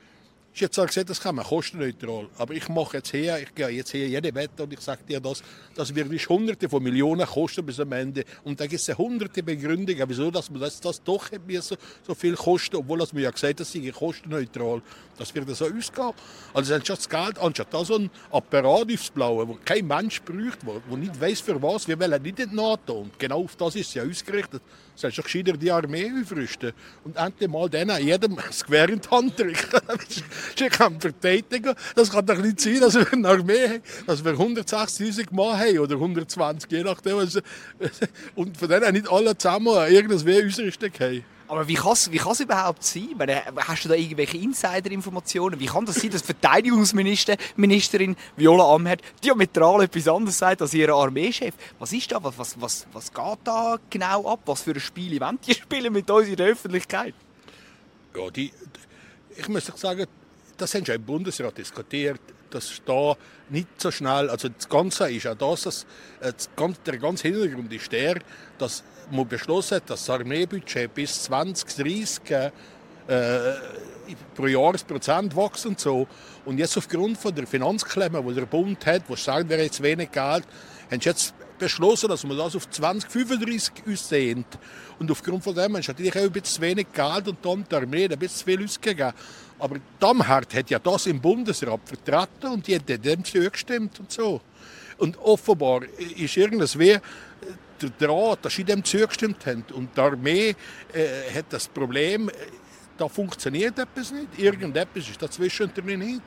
ist 0.53 0.62
jetzt 0.62 0.79
auch 0.79 0.86
gesagt, 0.86 1.10
das 1.10 1.19
kann 1.19 1.36
man 1.36 1.45
kostenneutral. 1.45 2.27
Aber 2.38 2.53
ich 2.53 2.69
mache 2.69 2.98
jetzt 2.98 3.12
her, 3.12 3.41
ich 3.41 3.55
gehe 3.55 3.69
jetzt 3.69 3.93
her 3.93 4.07
jede 4.07 4.33
Wette 4.36 4.63
und 4.63 4.72
ich 4.72 4.81
sage 4.81 5.03
dir 5.03 5.19
das, 5.19 5.41
das 5.74 5.95
wird 5.95 6.10
nicht 6.10 6.29
Hunderte 6.29 6.69
von 6.69 6.83
Millionen 6.83 7.25
kosten 7.25 7.65
bis 7.65 7.79
am 7.79 7.91
Ende. 7.91 8.24
Und 8.43 8.60
da 8.60 8.67
gibt 8.67 8.88
es 8.88 8.98
hunderte 8.98 9.41
Begründungen, 9.41 10.03
wieso 10.07 10.29
dass 10.29 10.51
man 10.51 10.62
das, 10.62 10.79
das 10.79 11.01
doch 11.01 11.27
so, 11.60 11.75
so 12.05 12.13
viel 12.13 12.36
kosten, 12.36 12.75
obwohl 12.75 13.00
das 13.00 13.13
mir 13.13 13.22
ja 13.22 13.31
gesagt 13.31 13.53
hat, 13.53 13.60
das 13.62 13.72
sei 13.72 13.91
kostenneutral. 13.91 14.83
Das 15.17 15.33
wird 15.33 15.50
so 15.55 15.65
ausgehen. 15.65 16.12
Also 16.53 16.75
anstatt 16.75 17.00
das 17.00 17.10
Geld, 17.10 17.39
anstatt 17.39 17.67
so 17.86 17.95
ein 17.95 18.12
Apparat 18.31 18.93
aufs 18.93 19.10
Blaue, 19.10 19.48
wo 19.48 19.57
kein 19.65 19.88
Mensch 19.88 20.22
braucht, 20.22 20.63
wo, 20.65 20.79
wo 20.88 20.95
nicht 20.95 21.19
weiß 21.19 21.41
für 21.41 21.62
was, 21.62 21.88
wir 21.88 22.00
wollen 22.00 22.22
nicht 22.22 22.39
in 22.39 22.50
die 22.51 22.55
NATO. 22.55 23.00
Und 23.00 23.17
genau 23.17 23.43
auf 23.43 23.55
das 23.55 23.75
ist 23.75 23.88
es 23.88 23.93
ja 23.95 24.03
ausgerichtet. 24.03 24.62
Sollst 24.96 25.18
du 25.18 25.24
gescheiter 25.24 25.54
die 25.54 25.72
Armee 25.72 26.12
aufrüsten 26.22 26.72
und 27.04 27.18
endlich 27.18 27.50
mal 27.50 27.70
denen 27.70 28.06
jedem 28.06 28.36
das 28.36 28.64
Gewehr 28.64 28.90
in 28.90 29.02
die 29.02 29.10
Hand 29.10 29.40
drücken. 29.40 29.82
Sie 30.56 30.70
kann 30.70 31.02
verteidigen. 31.02 31.74
Das 31.96 32.12
kann 32.12 32.26
doch 32.26 32.38
nicht 32.38 32.60
sein, 32.60 32.80
dass 32.80 32.94
wir 32.94 33.12
eine 33.12 33.28
Armee 33.28 33.68
haben, 33.68 33.82
dass 34.06 34.24
wir 34.24 34.34
160'000 34.34 35.34
Mann 35.34 35.58
haben 35.60 35.80
oder 35.80 35.96
120, 35.96 36.72
je 36.72 36.84
nachdem. 36.84 37.18
Und 38.36 38.58
von 38.58 38.70
denen 38.70 38.94
nicht 38.94 39.12
alle 39.12 39.38
zusammen 39.38 39.74
irgendwas 39.92 40.26
Wehr 40.26 40.46
ausrüsten 40.46 40.92
haben. 41.00 41.33
Aber 41.53 41.67
wie 41.67 41.75
kann 41.75 41.91
es 41.91 42.12
wie 42.12 42.43
überhaupt 42.43 42.83
sein? 42.83 43.10
Meine, 43.15 43.43
hast 43.55 43.86
du 43.86 43.89
da 43.89 43.93
irgendwelche 43.93 44.38
Insider-Informationen? 44.38 45.60
Wie 45.60 45.67
kann 45.67 45.86
das 45.86 45.98
sein, 45.98 46.10
dass 46.10 46.24
Verteidigungsministerin 46.24 48.15
Viola 48.36 48.74
Amherd 48.74 49.01
diametral 49.24 49.83
etwas 49.83 50.07
anderes 50.07 50.39
sagt 50.39 50.63
als 50.63 50.74
ihr 50.74 50.89
Armeechef? 50.89 51.53
Was 51.77 51.93
ist 51.93 52.12
da? 52.12 52.24
Was, 52.24 52.39
was, 52.39 52.60
was, 52.60 52.88
was 52.91 53.13
geht 53.13 53.38
da 53.43 53.77
genau 53.88 54.33
ab? 54.33 54.39
Was 54.48 54.63
für 54.63 54.72
ein 54.72 54.79
Spiel 54.79 55.22
wollen 55.22 55.38
die 55.45 55.53
spielen 55.53 55.93
mit 55.93 56.10
uns 56.10 56.27
in 56.27 56.38
der 56.38 56.48
Öffentlichkeit? 56.48 57.13
Ja, 58.17 58.31
die, 58.31 58.51
ich 59.38 59.48
muss 59.48 59.65
sagen, 59.75 60.07
das 60.57 60.74
haben 60.74 60.86
schon 60.88 60.95
im 60.95 61.05
Bundesrat 61.05 61.55
diskutiert. 61.55 62.22
Dass 62.53 62.81
da 62.86 63.15
nicht 63.50 63.67
so 63.77 63.91
schnell, 63.91 64.29
also 64.29 64.50
das 64.50 64.67
Ganze 64.69 65.12
ist 65.12 65.27
auch 65.27 65.36
das, 65.36 65.62
dass, 65.63 65.83
äh, 66.22 66.33
das, 66.33 66.50
der 66.86 66.98
ganze 66.98 67.27
Hintergrund 67.27 67.72
ist 67.74 67.91
der, 67.91 68.19
dass 68.57 68.83
man 69.12 69.27
beschlossen 69.27 69.75
hat, 69.75 69.89
dass 69.89 70.05
das 70.05 70.10
Armeebudget 70.10 70.93
bis 70.93 71.24
2030 71.24 72.22
äh, 72.31 72.51
pro 74.36 74.48
Jahresprozent 74.48 75.36
wächst 75.36 75.65
und 75.65 75.79
so. 75.79 76.07
Und 76.45 76.57
jetzt 76.57 76.77
aufgrund 76.77 77.17
von 77.17 77.33
der 77.33 77.48
Finanzklemme, 77.48 78.24
die 78.24 78.33
der 78.33 78.45
Bund 78.45 78.86
hat, 78.86 79.03
wo 79.07 79.15
sagt, 79.15 79.50
wäre 79.50 79.63
jetzt 79.63 79.81
wenig 79.81 80.12
Geld, 80.12 80.45
haben 80.89 81.01
sie 81.01 81.10
jetzt 81.10 81.33
beschlossen, 81.63 82.10
dass 82.10 82.24
man 82.24 82.38
das 82.38 82.55
auf 82.55 82.70
2035 82.70 83.84
aussehnt. 83.91 84.48
Und 85.00 85.10
aufgrund 85.12 85.43
von 85.43 85.55
dem 85.55 85.75
ist 85.75 85.88
natürlich 85.88 86.15
auch 86.15 86.22
ein 86.22 86.32
bisschen 86.32 86.62
wenig 86.62 86.88
Geld 86.93 87.27
und 87.27 87.43
dann 87.43 87.65
der 87.70 87.79
Armee 87.79 88.05
ein 88.05 88.20
bisschen 88.20 88.38
zu 88.38 88.46
viel 88.46 88.63
ausgegeben. 88.63 89.13
Aber 89.60 89.77
Damhard 90.00 90.53
hat 90.53 90.70
ja 90.70 90.79
das 90.79 91.05
im 91.08 91.22
Bundesrat 91.22 91.82
vertreten 91.86 92.53
und 92.53 92.67
die 92.67 92.75
hat 92.75 92.88
dem 92.88 93.24
zugestimmt 93.24 94.00
und 94.00 94.12
so. 94.12 94.41
Und 94.98 95.17
offenbar 95.17 95.82
ist 96.17 96.38
irgendwas 96.38 96.77
wie 96.77 96.98
der 97.82 97.89
Draht, 98.08 98.46
dass 98.46 98.53
sie 98.53 98.63
dem 98.63 98.84
zugestimmt 98.84 99.46
haben. 99.46 99.65
Und 99.74 99.96
die 99.96 100.01
Armee 100.01 100.55
äh, 100.93 101.34
hat 101.34 101.46
das 101.50 101.67
Problem, 101.67 102.29
da 102.98 103.08
funktioniert 103.08 103.77
etwas 103.79 104.12
nicht, 104.12 104.38
irgendetwas 104.38 105.10
ist 105.10 105.22
dazwischen 105.22 105.72
nicht. 105.86 106.22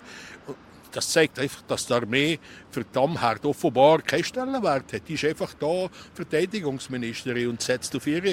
Das 0.96 1.10
zeigt 1.10 1.38
einfach, 1.38 1.60
dass 1.68 1.86
die 1.86 1.92
Armee 1.92 2.38
für 2.70 2.82
Damhard 2.82 3.44
offenbar 3.44 4.00
keinen 4.00 4.24
Stellenwert 4.24 4.94
hat. 4.94 5.02
Die 5.06 5.12
ist 5.12 5.26
einfach 5.26 5.52
da 5.52 5.90
Verteidigungsministerin 6.14 7.50
und 7.50 7.60
setzt 7.60 7.94
auf 7.94 8.06
ihre 8.06 8.30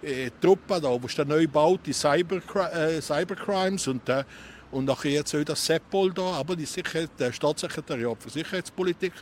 äh, 0.00 0.30
Truppe 0.40 0.80
da, 0.80 0.88
wo 0.88 1.06
dann 1.14 1.28
neu 1.28 1.46
baut, 1.46 1.80
die 1.84 1.92
Cyber, 1.92 2.40
äh, 2.72 3.02
Cybercrimes 3.02 3.86
und 3.88 4.08
äh, 4.08 4.24
und 4.70 4.86
nachher 4.86 5.10
jetzt 5.10 5.34
auch 5.34 5.44
das 5.44 5.64
SEPOL 5.64 6.12
da, 6.12 6.22
aber 6.22 6.56
die 6.56 6.64
Sicherheit, 6.64 7.10
der 7.18 7.32
Staatssekretariat 7.32 8.20
für 8.20 8.30
Sicherheitspolitik 8.30 9.12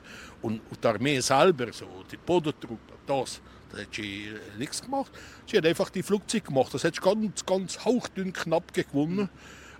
und, 0.40 0.60
und 0.70 0.82
die 0.82 0.88
Armee 0.88 1.20
selber, 1.20 1.72
so 1.72 1.86
die 2.10 2.16
Bodentruppe, 2.16 2.94
das, 3.06 3.40
da 3.70 3.78
hat 3.78 3.88
sie 3.92 4.32
nichts 4.56 4.80
gemacht. 4.80 5.12
Sie 5.46 5.58
hat 5.58 5.66
einfach 5.66 5.90
die 5.90 6.02
Flugzeuge 6.02 6.46
gemacht. 6.46 6.72
Das 6.72 6.84
hat 6.84 6.94
sie 6.94 7.00
ganz, 7.00 7.44
ganz 7.44 7.84
hauchdünn 7.84 8.32
knapp 8.32 8.72
gewonnen. 8.72 9.28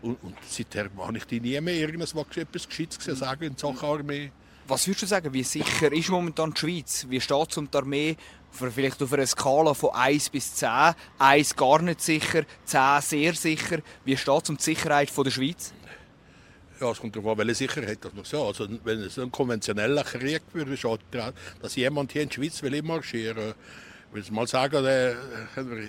Und, 0.04 0.22
und 0.22 0.36
seither 0.46 0.90
habe 0.98 1.16
ich 1.16 1.24
die 1.24 1.40
nie 1.40 1.58
mehr 1.62 1.76
irgendwas 1.76 2.14
etwas 2.36 2.68
Gescheites 2.68 2.98
gesehen, 2.98 3.16
sagen 3.16 3.42
in 3.44 3.56
Sachen 3.56 3.88
Armee. 3.88 4.30
Was 4.68 4.86
würdest 4.86 5.02
du 5.02 5.06
sagen, 5.06 5.32
wie 5.32 5.42
sicher 5.42 5.90
ist 5.92 6.10
momentan 6.10 6.52
die 6.52 6.60
Schweiz? 6.60 7.06
Wie 7.08 7.20
steht 7.22 7.50
es 7.50 7.56
um 7.56 7.70
die 7.70 7.76
Armee? 7.78 8.16
Vielleicht 8.52 9.02
auf 9.02 9.12
einer 9.14 9.26
Skala 9.26 9.72
von 9.72 9.90
1 9.94 10.28
bis 10.28 10.56
10. 10.56 10.68
1 11.18 11.56
gar 11.56 11.80
nicht 11.80 12.02
sicher, 12.02 12.44
10 12.66 13.00
sehr 13.00 13.34
sicher. 13.34 13.78
Wie 14.04 14.16
steht 14.16 14.42
es 14.42 14.50
um 14.50 14.58
die 14.58 14.62
Sicherheit 14.62 15.10
der 15.16 15.30
Schweiz? 15.30 15.72
Ja, 16.80 16.90
es 16.90 17.00
kommt 17.00 17.16
darauf 17.16 17.32
an, 17.32 17.38
welche 17.38 17.54
Sicherheit 17.54 17.98
das 18.02 18.12
noch 18.12 18.26
so. 18.26 18.46
Also, 18.46 18.68
wenn 18.84 19.00
es 19.00 19.18
ein 19.18 19.32
konventioneller 19.32 20.04
Krieg 20.04 20.42
würde, 20.52 20.76
dass 21.62 21.76
jemand 21.76 22.12
hier 22.12 22.22
in 22.22 22.28
die 22.28 22.34
Schweiz 22.34 22.62
will 22.62 22.82
marschieren 22.82 23.36
will, 23.36 23.54
würde 24.12 24.26
ich 24.26 24.30
mal 24.30 24.46
sagen, 24.46 24.84
der 24.84 25.16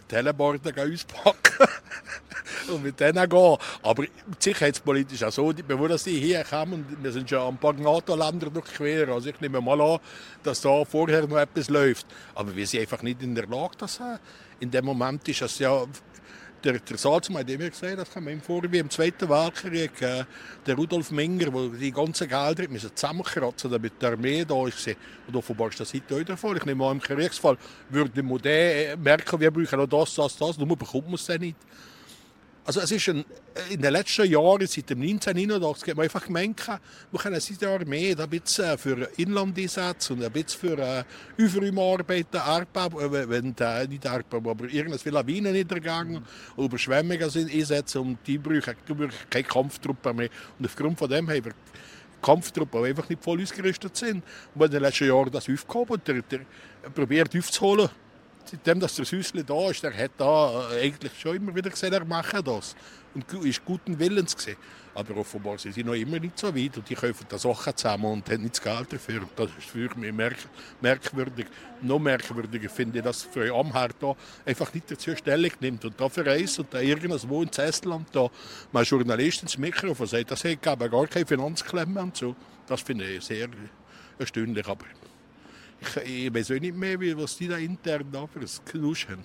Teleporter 0.07 0.73
auspacken 0.81 1.64
und 2.69 2.83
mit 2.83 2.99
denen 2.99 3.29
gehen. 3.29 3.57
Aber 3.83 4.03
sicherheitspolitisch 4.39 5.23
auch 5.23 5.31
so, 5.31 5.53
bevor 5.67 5.89
die 5.89 6.19
hier 6.19 6.43
kommen, 6.43 6.85
wir 7.01 7.11
sind 7.11 7.29
schon 7.29 7.47
ein 7.47 7.57
paar 7.57 7.73
NATO-Länder 7.73 8.49
durchqueren, 8.49 9.11
also 9.11 9.29
ich 9.29 9.39
nehme 9.39 9.61
mal 9.61 9.79
an, 9.79 9.99
dass 10.43 10.61
da 10.61 10.83
vorher 10.85 11.27
noch 11.27 11.37
etwas 11.37 11.69
läuft. 11.69 12.05
Aber 12.33 12.55
wir 12.55 12.67
sind 12.67 12.81
einfach 12.81 13.01
nicht 13.01 13.21
in 13.21 13.35
der 13.35 13.47
Lage, 13.47 13.75
das 13.77 13.99
in 14.59 14.71
dem 14.71 14.85
Moment 14.85 15.27
ist 15.27 15.41
es 15.41 15.59
ja 15.59 15.85
der, 16.65 16.79
der 16.79 16.97
Salzmann 16.97 17.41
hat 17.41 17.49
immer 17.49 17.69
gesagt, 17.69 17.99
das 17.99 18.09
kam 18.11 18.27
ihm 18.27 18.41
vor 18.41 18.63
im 18.63 18.89
Zweiten 18.89 19.29
Weltkrieg, 19.29 20.01
äh, 20.01 20.25
der 20.65 20.75
Rudolf 20.75 21.11
Menger, 21.11 21.51
der 21.51 21.69
die 21.79 21.91
ganzen 21.91 22.27
Gelder 22.27 22.67
zusammenkratzen 22.95 23.69
damit 23.71 23.93
die 24.01 24.05
Armee 24.05 24.43
da 24.43 24.55
war. 24.55 24.65
Und 25.27 25.35
offenbar 25.35 25.69
ist 25.69 25.79
das 25.79 25.93
heute 25.93 26.15
auch 26.15 26.23
der 26.23 26.37
Fall. 26.37 26.57
Ich 26.57 26.65
nehme 26.65 26.85
an, 26.85 26.93
im 26.93 27.01
Kriegsfall 27.01 27.57
würde 27.89 28.23
man 28.23 28.39
den 28.39 29.01
merken, 29.01 29.39
wir 29.39 29.51
brauchen 29.51 29.79
noch 29.79 29.87
das, 29.87 30.15
das, 30.15 30.37
das, 30.37 30.57
nur 30.57 30.75
bekommt 30.75 31.05
man 31.05 31.15
es 31.15 31.27
nicht. 31.29 31.55
Also 32.67 32.79
es 32.79 32.91
ist 32.91 33.07
ein, 33.09 33.23
in 33.69 33.79
den 33.79 33.93
letzten 33.93 34.25
Jahren, 34.25 34.65
seit 34.65 34.89
dem 34.89 34.99
1989, 34.99 35.87
hat 35.87 35.97
man 35.97 36.03
einfach 36.03 36.25
gemerkt, 36.25 36.67
wir 37.11 37.19
können 37.19 37.39
seit 37.39 37.61
Jahren 37.61 37.87
mehr 37.87 38.17
ein 38.17 38.27
bisschen 38.27 38.75
für 38.79 39.07
Inlandeinsätze 39.17 40.13
und 40.13 40.23
ein 40.23 40.31
bisschen 40.31 40.69
für 40.71 40.79
äh, 40.79 41.03
Aufräumarbeiten, 41.39 42.41
Erdbeben, 42.43 42.99
äh, 42.99 43.29
wenn 43.29 43.55
äh, 43.59 43.87
nicht 43.87 44.05
Erdbeben, 44.05 44.49
aber 44.49 44.65
irgendwas 44.65 45.05
wie 45.05 45.11
Lawinenniedergang 45.11 46.13
mhm. 46.13 46.23
oder 46.55 46.65
Überschwemmungen 46.65 47.29
sind 47.29 47.53
einsetzen 47.53 48.01
und 48.01 48.17
die 48.25 48.39
brauchen, 48.39 48.75
die 48.87 48.93
brauchen 48.95 49.11
keine 49.29 49.43
Kampftruppen 49.43 50.15
mehr. 50.15 50.29
Und 50.57 50.65
aufgrund 50.65 50.97
von 50.97 51.07
dem 51.07 51.29
haben 51.29 51.45
wir 51.45 51.53
Kampftruppen, 52.19 52.81
die 52.81 52.89
einfach 52.89 53.07
nicht 53.07 53.23
voll 53.23 53.43
ausgerüstet 53.43 53.95
sind. 53.95 54.23
Und 54.55 54.65
in 54.65 54.71
den 54.71 54.81
letzten 54.81 55.07
Jahren 55.07 55.29
das 55.31 55.47
aufgehoben 55.47 55.93
und 55.93 56.07
der, 56.07 56.23
der 56.23 56.39
probiert 56.95 57.37
aufzuholen 57.37 57.89
seitdem 58.45 58.79
dass 58.79 58.95
der 58.95 59.05
Süßle 59.05 59.43
da 59.43 59.69
ist, 59.69 59.83
der 59.83 59.95
hat 59.95 60.11
da 60.17 60.71
äh, 60.71 60.85
eigentlich 60.85 61.11
schon 61.19 61.35
immer 61.37 61.55
wieder 61.55 61.69
gesehen, 61.69 61.93
er 61.93 62.05
mache 62.05 62.43
das. 62.43 62.75
Und 63.13 63.31
ist 63.45 63.63
guten 63.63 63.97
Willens 63.97 64.35
gesehen. 64.35 64.57
Aber 64.93 65.17
offenbar 65.17 65.57
sind 65.57 65.73
sie 65.73 65.83
noch 65.83 65.93
immer 65.93 66.19
nicht 66.19 66.39
so 66.39 66.55
weit 66.55 66.77
und 66.77 66.89
die 66.89 66.95
kaufen 66.95 67.25
da 67.27 67.37
Sachen 67.37 67.75
zusammen 67.75 68.05
und 68.05 68.29
haben 68.29 68.43
nicht 68.43 68.55
das 68.55 68.63
Geld 68.63 68.93
dafür. 68.93 69.27
Das 69.35 69.49
ist 69.57 69.69
für 69.69 69.89
mich 69.97 70.13
merk 70.13 70.37
merkwürdig. 70.79 71.47
Noch 71.81 71.99
merkwürdiger 71.99 72.69
finde 72.69 72.99
ich, 72.99 73.03
dass 73.03 73.23
Frau 73.23 73.59
Amherd 73.59 73.95
da 73.99 74.15
einfach 74.45 74.73
nicht 74.73 74.89
dazu 74.89 75.15
Stellung 75.15 75.51
nimmt 75.59 75.83
und 75.83 75.99
da 75.99 76.07
verreist 76.07 76.59
und 76.59 76.73
da 76.73 76.79
irgendwo 76.79 77.41
in 77.41 77.49
Estland 77.49 78.07
da 78.13 78.29
mal 78.71 78.83
Journalist 78.83 79.43
ins 79.43 79.57
Mikrofon 79.57 80.07
sagt, 80.07 80.31
das 80.31 80.43
hätte 80.45 80.75
gar 80.75 81.07
keine 81.07 81.25
Finanzklemme 81.25 82.01
und 82.01 82.15
so. 82.15 82.35
Das 82.67 82.81
finde 82.81 83.05
ich 83.05 83.23
sehr 83.23 83.49
erstaunlich. 84.17 84.65
Aber 84.65 84.85
ich, 85.79 85.97
ich 85.97 86.33
weiß 86.33 86.51
auch 86.51 86.59
nicht 86.59 86.75
mehr, 86.75 86.99
was 87.17 87.37
die 87.37 87.47
da 87.47 87.57
intern 87.57 88.05
da 88.11 88.27
für 88.27 88.39
ein 88.39 88.65
Knusch 88.65 89.07
haben. 89.07 89.23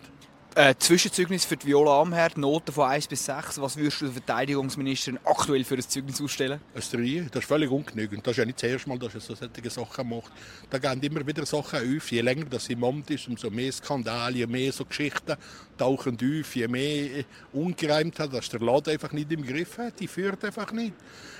Äh, 0.57 0.75
Zwischenzeugnis 0.77 1.45
für 1.45 1.57
die 1.57 1.69
Viola 1.69 2.01
Amherd, 2.03 2.37
Noten 2.37 2.73
von 2.73 2.89
1 2.89 3.07
bis 3.07 3.25
6. 3.25 3.61
Was 3.61 3.77
würdest 3.77 4.01
du 4.01 4.07
der 4.07 4.15
Verteidigungsministerin 4.15 5.21
aktuell 5.25 5.63
für 5.63 5.77
ein 5.77 5.89
Zeugnis 5.89 6.21
ausstellen? 6.21 6.61
Ein 6.75 6.81
3. 6.81 7.29
Das 7.31 7.45
ist 7.45 7.49
völlig 7.49 7.71
ungenügend. 7.71 8.27
Das 8.27 8.33
ist 8.33 8.39
ja 8.39 8.45
nicht 8.45 8.61
das 8.61 8.69
erste 8.69 8.89
Mal, 8.89 8.99
dass 8.99 9.15
er 9.15 9.21
so 9.21 9.37
solche 9.37 9.71
Sachen 9.71 10.09
macht. 10.09 10.33
Da 10.69 10.79
gehen 10.79 11.01
immer 11.03 11.25
wieder 11.25 11.47
Sachen 11.47 11.97
auf. 11.97 12.11
Je 12.11 12.21
länger 12.21 12.47
das 12.47 12.69
im 12.69 12.83
Amt 12.83 13.11
ist, 13.11 13.29
umso 13.29 13.49
mehr 13.49 13.71
Skandale, 13.71 14.39
je 14.39 14.47
mehr 14.49 14.73
so 14.73 14.85
Geschichten 14.85 15.37
tauchen 15.79 16.17
auf, 16.17 16.57
je 16.57 16.67
mehr 16.67 17.25
Ungereimtheit, 17.53 18.33
dass 18.33 18.49
der 18.49 18.59
Laden 18.59 18.93
einfach 18.93 19.13
nicht 19.13 19.31
im 19.31 19.47
Griff 19.47 19.79
hat. 19.79 20.01
Die 20.01 20.09
führt 20.09 20.45
einfach 20.45 20.73
nicht. 20.73 20.95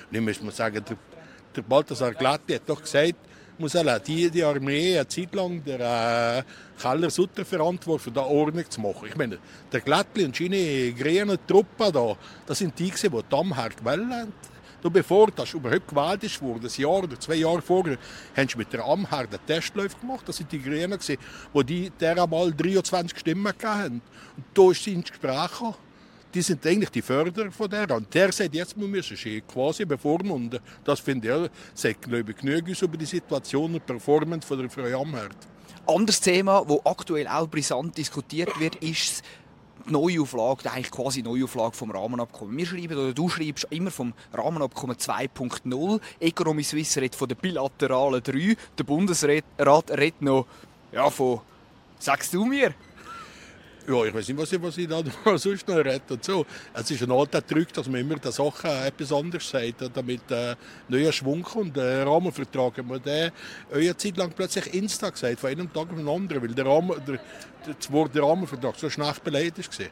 Nun 0.09 0.23
muss 0.23 0.41
man 0.41 0.51
sagen, 0.51 0.85
der, 0.87 0.97
der 1.53 1.61
Balthasar 1.63 2.13
Glatti 2.13 2.53
hat 2.53 2.63
doch 2.65 2.81
gesagt, 2.81 3.15
auch 3.63 3.99
die, 3.99 4.29
die 4.29 4.43
Armee 4.43 4.97
eine 4.97 5.07
Zeit 5.07 5.33
lang 5.33 5.63
der 5.63 5.79
äh, 6.39 6.81
Keller 6.81 7.09
Sutter 7.09 7.45
verantwortet, 7.45 8.15
da 8.15 8.21
Ordnung 8.21 8.69
zu 8.69 8.81
machen. 8.81 9.07
Ich 9.07 9.15
meine, 9.15 9.37
der 9.71 9.81
Glättli 9.81 10.25
und 10.25 10.35
seine 10.35 10.93
grünen 10.93 11.37
Truppen 11.47 11.91
da, 11.91 12.15
das 12.45 12.59
sind 12.59 12.77
die, 12.77 12.91
die 12.91 13.09
die 13.09 13.21
Damherd 13.29 13.77
gewählt 13.77 14.09
haben. 14.09 14.33
bevor 14.91 15.31
das 15.31 15.53
überhaupt 15.53 15.87
gewählt 15.87 16.41
wurde, 16.41 16.67
ein 16.67 16.81
Jahr 16.81 17.03
oder 17.03 17.19
zwei 17.19 17.35
Jahre 17.35 17.61
vorher, 17.61 17.97
haben 18.35 18.49
sie 18.49 18.57
mit 18.57 18.73
der 18.73 18.83
Amherd 18.85 19.33
einen 19.33 19.45
Testlauf 19.45 19.99
gemacht. 19.99 20.23
Das 20.27 20.37
sind 20.37 20.51
die 20.51 20.61
Grünen, 20.61 20.99
die, 21.67 21.89
der 21.91 22.23
einmal 22.23 22.51
23 22.51 23.19
Stimmen 23.19 23.53
hatten. 23.63 24.01
Und 24.37 24.45
da 24.53 24.71
ist 24.71 24.83
sie 24.83 24.93
ins 24.93 25.09
Gespräch 25.09 25.51
gekommen 25.51 25.90
die 26.33 26.41
sind 26.41 26.65
eigentlich 26.65 26.89
die 26.89 27.01
Förderer 27.01 27.51
von 27.51 27.69
der. 27.69 27.91
Und 27.95 28.13
der 28.13 28.31
sagt, 28.31 28.53
jetzt 28.53 28.77
müssen 28.77 29.17
wir 29.23 29.41
quasi 29.41 29.85
bevormunden. 29.85 30.59
Das 30.83 30.99
finde 30.99 31.45
ich, 31.45 31.51
sagt, 31.73 32.03
glaube 32.03 32.31
ich, 32.31 32.37
genügend 32.37 32.81
über 32.81 32.97
die 32.97 33.05
Situation 33.05 33.73
und 33.73 33.85
Performance 33.85 34.47
von 34.47 34.59
der 34.59 34.69
Frau 34.69 35.01
Amherd. 35.01 35.35
Anderes 35.87 36.21
Thema, 36.21 36.63
das 36.67 36.85
aktuell 36.85 37.27
auch 37.27 37.47
brisant 37.47 37.97
diskutiert 37.97 38.59
wird, 38.59 38.75
ist 38.75 39.23
die 39.87 39.93
Neuauflage, 39.93 40.71
eigentlich 40.71 40.91
quasi 40.91 41.21
Neuauflage 41.23 41.75
vom 41.75 41.91
Rahmenabkommen. 41.91 42.55
Wir 42.55 42.65
schreiben, 42.65 42.97
oder 42.97 43.13
du 43.13 43.29
schreibst 43.29 43.67
immer 43.71 43.91
vom 43.91 44.13
Rahmenabkommen 44.31 44.95
2.0. 44.95 45.99
Economy 46.19 46.63
Suisse 46.63 47.01
redet 47.01 47.15
von 47.15 47.27
der 47.27 47.35
bilateralen 47.35 48.21
3. 48.21 48.55
Der 48.77 48.83
Bundesrat 48.83 49.43
redet 49.59 50.21
noch 50.21 50.45
ja, 50.91 51.09
von, 51.09 51.41
sagst 51.99 52.33
du 52.33 52.45
mir, 52.45 52.73
ja, 53.87 54.05
ich 54.05 54.13
weiß 54.13 54.27
nicht, 54.27 54.37
was 54.37 54.51
ich, 54.51 54.61
was 54.61 54.77
ich 54.77 54.87
da 55.25 55.37
sonst 55.37 55.67
noch 55.67 55.77
rede. 55.77 56.01
So. 56.21 56.45
Es 56.73 56.91
ist 56.91 57.03
ein 57.03 57.11
alter 57.11 57.45
Trick, 57.45 57.73
dass 57.73 57.87
man 57.87 58.01
immer 58.01 58.15
der 58.15 58.31
Sache 58.31 58.67
etwas 58.67 59.11
anderes 59.11 59.49
sagt, 59.49 59.89
damit 59.93 60.29
äh, 60.29 60.55
neuer 60.87 61.11
Schwung 61.11 61.41
kommt. 61.41 61.75
Der 61.75 62.05
Rahmenvertrag 62.05 62.83
man 62.85 63.01
den 63.01 63.31
eine 63.73 63.97
Zeit 63.97 64.17
lang 64.17 64.31
plötzlich 64.35 64.73
Insta 64.73 65.09
gesagt, 65.09 65.39
von 65.39 65.49
einem 65.49 65.71
Tag 65.71 65.89
auf 65.89 65.97
den 65.97 66.07
anderen, 66.07 66.41
weil 66.41 66.53
der, 66.53 66.65
Rahmen, 66.65 66.95
der, 67.07 67.19
das 67.65 67.91
Wort 67.91 68.17
Rahmenvertrag 68.17 68.75
so 68.75 68.89
schlecht 68.89 69.23
beleidigt 69.23 69.79
war. 69.79 69.87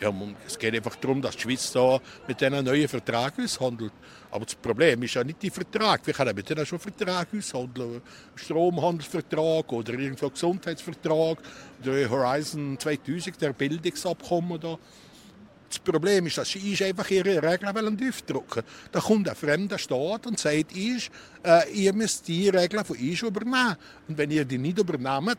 Ja, 0.00 0.14
es 0.46 0.58
geht 0.58 0.74
einfach 0.74 0.96
darum, 0.96 1.22
dass 1.22 1.36
die 1.36 1.42
Schweiz 1.42 1.72
da 1.72 2.00
mit 2.26 2.40
diesen 2.40 2.64
neuen 2.64 2.88
Verträgen 2.88 3.44
aushandelt. 3.44 3.92
Aber 4.30 4.44
das 4.44 4.54
Problem 4.54 5.02
ist 5.02 5.14
ja 5.14 5.24
nicht 5.24 5.42
die 5.42 5.50
Vertrag. 5.50 6.06
Wir 6.06 6.14
können 6.14 6.34
mit 6.34 6.48
denen 6.48 6.66
schon 6.66 6.78
Verträge 6.78 7.38
aushandeln. 7.38 8.02
Stromhandelsvertrag 8.34 9.72
oder 9.72 9.92
irgendein 9.92 10.30
Gesundheitsvertrag, 10.30 11.38
der 11.84 12.10
Horizon 12.10 12.76
2000, 12.78 13.40
der 13.40 13.52
Bildungsabkommen 13.52 14.60
da. 14.60 14.78
das 15.68 15.78
Problem 15.78 16.26
ist, 16.26 16.38
dass 16.38 16.50
sie 16.50 16.84
einfach 16.84 17.10
ihre 17.10 17.42
Regeln 17.42 18.08
aufdrücken 18.08 18.62
Da 18.92 19.00
kommt 19.00 19.28
ein 19.28 19.34
fremder 19.34 19.78
Staat 19.78 20.26
und 20.26 20.38
sagt, 20.38 20.76
ist, 20.76 21.10
äh, 21.44 21.70
ihr 21.72 21.92
müsst 21.92 22.28
die 22.28 22.48
Regeln 22.48 22.84
von 22.84 22.96
uns 22.96 23.22
übernehmen. 23.22 23.76
Und 24.08 24.18
wenn 24.18 24.30
ihr 24.30 24.44
die 24.44 24.58
nicht 24.58 24.78
übernehmt, 24.78 25.38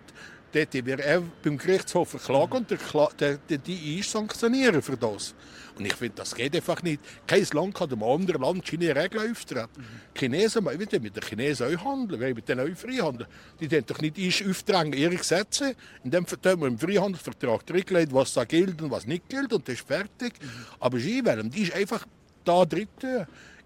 dort 0.56 0.74
wird 0.74 1.00
er 1.02 1.22
beim 1.44 1.58
Gerichtshof 1.58 2.10
verklagen 2.10 2.58
und 2.58 2.72
der, 2.72 2.80
der, 3.20 3.38
der, 3.38 3.58
die 3.58 4.00
ist 4.00 4.12
sanktionieren 4.12 4.82
für 4.82 4.96
das. 4.96 5.36
Und 5.78 5.86
ich 5.86 5.94
finde, 5.94 6.16
das 6.16 6.34
geht 6.34 6.56
einfach 6.56 6.82
nicht. 6.84 7.02
Kein 7.28 7.46
Land 7.52 7.76
kann 7.76 7.90
dem 7.90 8.02
anderen 8.02 8.42
Land 8.42 8.66
seine 8.66 8.96
Regeln 8.96 9.32
auftreten. 9.32 9.70
Mhm. 9.76 10.18
Chinesen, 10.18 10.64
wir 10.64 10.78
mit 10.78 10.94
den 10.94 11.24
Chinesen 11.24 11.68
auch 11.76 11.86
handeln, 11.86 12.22
wir 12.22 12.34
mit 12.34 12.48
denen 12.48 12.72
auch 12.72 12.78
Freihandeln. 12.78 13.28
Die 13.60 13.68
können 13.68 13.86
doch 13.86 14.00
nicht 14.00 14.18
ist 14.18 14.48
aufdrängen 14.48 14.94
ihre 14.94 15.16
Gesetze. 15.16 15.76
In 16.06 16.12
dem 16.12 16.26
haben 16.26 16.62
wir 16.62 16.68
im 16.68 16.80
Freihandelsvertrag 16.80 17.66
drin 17.66 18.08
was 18.12 18.34
da 18.34 18.46
gilt 18.46 18.82
und 18.82 18.90
was 18.92 19.06
nicht 19.06 19.28
gilt 19.28 19.52
und 19.52 19.68
das 19.68 19.76
ist 19.76 19.86
fertig. 19.86 20.34
Mhm. 20.42 20.48
Aber 20.80 20.98
sie 20.98 21.26
wollen, 21.26 21.50
die 21.50 21.64
ist 21.64 21.76
einfach 21.76 22.06
da 22.46 22.64
drin. 22.64 22.88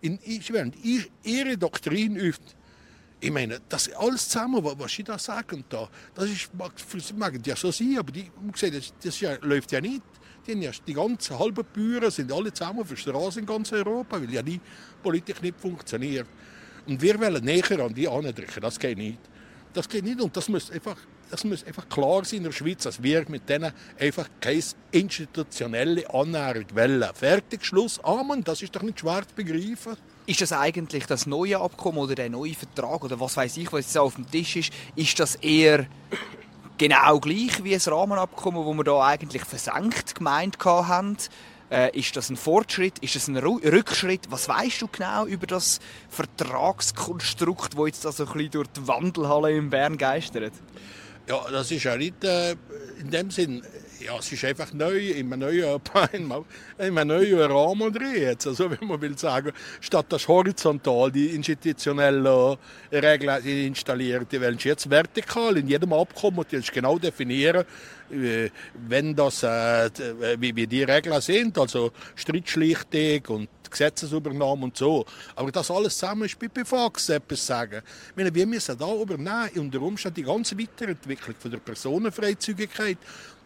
In, 0.01 0.17
sie 0.24 0.53
wollen 0.53 0.74
ihre 1.24 1.58
Doktrin 1.58 2.17
öffnen. 2.17 2.58
Ich 3.21 3.31
meine, 3.31 3.59
das 3.67 3.91
alles 3.93 4.29
zusammen, 4.29 4.63
was 4.63 4.91
Sie 4.93 5.03
da 5.03 5.19
sagen, 5.19 5.65
da, 5.67 5.89
das 6.15 6.29
ist, 6.29 6.53
mag, 6.53 6.71
mag 7.17 7.45
ja 7.45 7.55
so 7.55 7.69
sein, 7.69 7.97
aber 7.99 8.13
die, 8.13 8.31
das, 8.61 8.93
das 9.03 9.19
ja, 9.19 9.35
läuft 9.41 9.71
ja 9.73 9.81
nicht. 9.81 10.03
Die, 10.47 10.53
ja, 10.53 10.71
die 10.88 10.93
ganzen 10.93 11.38
halben 11.38 11.65
Bauern 11.73 12.11
sind 12.11 12.31
alle 12.31 12.53
zusammen 12.53 12.79
auf 12.79 12.88
der 12.88 12.95
Straße 12.95 13.41
in 13.41 13.45
ganz 13.45 13.73
Europa, 13.73 14.21
weil 14.21 14.33
ja 14.33 14.41
die 14.41 14.61
Politik 15.03 15.41
nicht 15.41 15.59
funktioniert. 15.59 16.27
Und 16.88 17.01
wir 17.01 17.19
wollen 17.19 17.43
näher 17.43 17.79
an 17.81 17.93
die 17.93 18.07
andrücken, 18.07 18.61
das 18.61 18.79
geht 18.79 18.97
nicht. 18.97 19.19
Das 19.73 19.88
geht 19.88 20.05
nicht 20.05 20.21
und 20.21 20.35
das 20.35 20.47
muss 20.47 20.71
einfach, 20.71 20.97
das 21.29 21.43
muss 21.43 21.63
einfach 21.65 21.88
klar 21.89 22.23
sein 22.23 22.38
in 22.38 22.43
der 22.45 22.51
Schweiz, 22.53 22.83
dass 22.83 23.03
wir 23.03 23.25
mit 23.29 23.47
denen 23.49 23.71
einfach 23.99 24.29
keine 24.39 24.63
institutionelle 24.91 26.09
Annäherung 26.09 26.65
wollen. 26.73 27.03
Fertig, 27.13 27.65
Schluss, 27.65 27.99
Amen, 28.03 28.43
das 28.45 28.61
ist 28.61 28.75
doch 28.75 28.81
nicht 28.81 29.01
schwer 29.01 29.27
zu 29.27 29.35
begreifen. 29.35 29.97
Ist 30.29 30.41
das 30.41 30.51
eigentlich 30.51 31.07
das 31.07 31.25
neue 31.25 31.59
Abkommen 31.59 31.98
oder 31.98 32.13
der 32.13 32.29
neue 32.29 32.53
Vertrag 32.53 33.03
oder 33.03 33.19
was 33.19 33.36
weiß 33.36 33.57
ich, 33.57 33.74
was 33.74 33.86
jetzt 33.88 33.98
auf 33.98 34.13
dem 34.13 34.29
Tisch 34.29 34.57
ist, 34.57 34.71
ist 34.95 35.19
das 35.19 35.33
eher 35.38 35.88
genau 36.77 37.19
gleich 37.19 37.63
wie 37.63 37.74
das 37.74 37.89
Rahmenabkommen, 37.89 38.63
wo 38.63 38.71
wir 38.75 38.83
da 38.83 39.03
eigentlich 39.07 39.43
versenkt 39.43 40.13
gemeint 40.13 40.63
haben? 40.63 41.17
Äh, 41.71 41.98
ist 41.98 42.15
das 42.15 42.29
ein 42.29 42.38
Fortschritt? 42.38 43.00
Ist 43.00 43.15
das 43.15 43.27
ein 43.27 43.38
Rückschritt? 43.38 44.29
Was 44.29 44.48
weißt 44.48 44.83
du 44.83 44.88
genau 44.88 45.25
über 45.25 45.48
das 45.48 45.79
Vertragskonstrukt, 46.09 47.75
wo 47.75 47.88
jetzt 47.88 48.05
da 48.05 48.12
so 48.12 48.27
ein 48.27 48.33
bisschen 48.33 48.51
durch 48.51 48.67
die 48.67 48.88
Wandelhalle 48.88 49.57
in 49.57 49.71
Bern 49.71 49.98
geistert? 49.98 50.53
Ja, 51.29 51.45
das 51.51 51.69
ist 51.69 51.83
ja 51.83 51.95
nicht 51.95 52.24
äh, 52.24 52.55
in 53.00 53.12
dem 53.12 53.29
Sinn 53.29 53.62
ja, 54.00 54.17
es 54.17 54.31
ist 54.31 54.45
einfach 54.45 54.74
neu, 54.74 54.98
in 54.98 55.31
einem 55.31 55.39
neuen, 55.39 55.79
in 56.79 57.51
Rahmen 57.51 57.93
drin 57.93 58.15
jetzt. 58.15 58.48
Also, 58.48 58.69
wenn 58.71 58.88
man 58.88 59.01
will 59.01 59.17
sagen, 59.17 59.51
statt 59.81 60.07
das 60.09 60.27
horizontal 60.27 61.12
die 61.12 61.27
institutionellen 61.27 62.57
Regeln 62.91 63.45
installiert, 63.45 64.31
die 64.31 64.41
wollen 64.41 64.57
jetzt 64.59 64.89
vertikal 64.89 65.57
in 65.57 65.67
jedem 65.67 65.93
Abkommen, 65.93 66.45
die 66.50 66.62
genau 66.71 66.98
definieren, 66.98 67.65
äh, 68.12 68.50
wenn 68.88 69.15
das, 69.15 69.43
äh, 69.43 69.89
wie, 70.39 70.55
wie 70.55 70.67
die 70.67 70.83
Regeln 70.83 71.21
sind, 71.21 71.57
also 71.57 71.91
Streitschlichtung 72.15 73.36
und 73.36 73.50
Gesetzesübernahme 73.69 74.63
und 74.65 74.77
so. 74.77 75.05
Aber 75.35 75.51
das 75.51 75.69
alles 75.71 75.97
zusammen 75.97 76.23
ist 76.23 76.38
Pipifax, 76.38 77.09
etwas 77.09 77.45
sagen. 77.45 77.81
Ich 78.09 78.15
meine, 78.15 78.33
wir 78.33 78.45
müssen 78.45 78.77
da 78.77 78.93
übernehmen, 78.93 79.49
unter 79.55 79.81
Umständen 79.81 80.15
die 80.15 80.23
ganze 80.23 80.57
Weiterentwicklung 80.57 81.35
von 81.39 81.51
der 81.51 81.59
Personenfreizügigkeit 81.59 82.97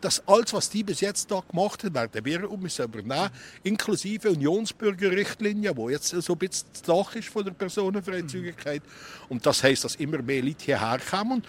dass 0.03 0.22
alles, 0.27 0.53
was 0.53 0.70
die 0.70 0.84
bis 0.84 1.00
jetzt 1.00 1.32
da 1.32 1.42
gemacht 1.50 1.84
haben, 1.84 1.94
werden 1.96 2.25
wir 2.25 2.39
müssen 2.58 2.84
übernehmen, 2.84 3.30
inklusive 3.63 4.32
Unionsbürgerrichtlinie, 4.32 5.75
wo 5.77 5.89
jetzt 5.89 6.10
so 6.10 6.34
ein 6.34 6.39
bisschen 6.39 6.68
das 6.74 6.82
Dach 6.82 7.15
ist 7.15 7.30
von 7.30 7.46
der 7.46 7.51
Personenfreizügigkeit. 7.51 8.82
Und 9.30 9.46
das 9.46 9.63
heißt, 9.63 9.86
dass 9.86 9.96
immer 9.96 10.22
mehr 10.22 10.44
Leute 10.44 10.65
hierher 10.65 11.00
kommen 11.10 11.32
und 11.32 11.48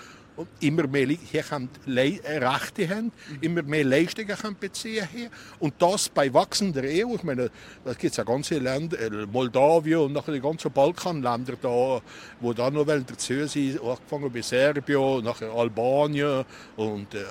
immer 0.60 0.86
mehr 0.86 1.06
hier 1.06 1.42
können 1.42 1.68
äh, 1.86 2.38
Rechte 2.38 2.88
haben, 2.88 3.12
immer 3.40 3.62
mehr 3.62 3.84
Leistungen 3.84 4.36
können 4.36 4.56
beziehen 4.58 5.06
hier. 5.12 5.30
Und 5.58 5.74
das 5.78 6.08
bei 6.08 6.32
wachsender 6.32 6.82
EU. 6.82 7.14
Ich 7.14 7.22
meine, 7.22 7.50
da 7.84 7.92
gibt 7.92 8.12
es 8.12 8.16
ja 8.16 8.24
ganze 8.24 8.58
Länder, 8.58 8.98
äh, 8.98 9.26
Moldawien 9.26 10.00
und 10.00 10.12
nachher 10.12 10.32
die 10.32 10.40
ganzen 10.40 10.72
Balkanländer 10.72 11.54
da, 11.60 12.00
wo 12.40 12.52
da 12.52 12.70
noch 12.70 12.84
dazu 12.84 13.46
sind, 13.46 13.80
angefangen 13.80 14.32
bei 14.32 14.42
Serbien, 14.42 15.24
nachher 15.24 15.50
Albanien 15.52 16.44
und 16.76 17.14
äh, 17.14 17.24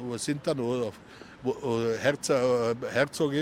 wo 0.00 0.16
sind 0.16 0.46
da 0.46 0.54
noch? 0.54 0.92
Herzog, 2.02 2.76
Herzog, 2.92 3.32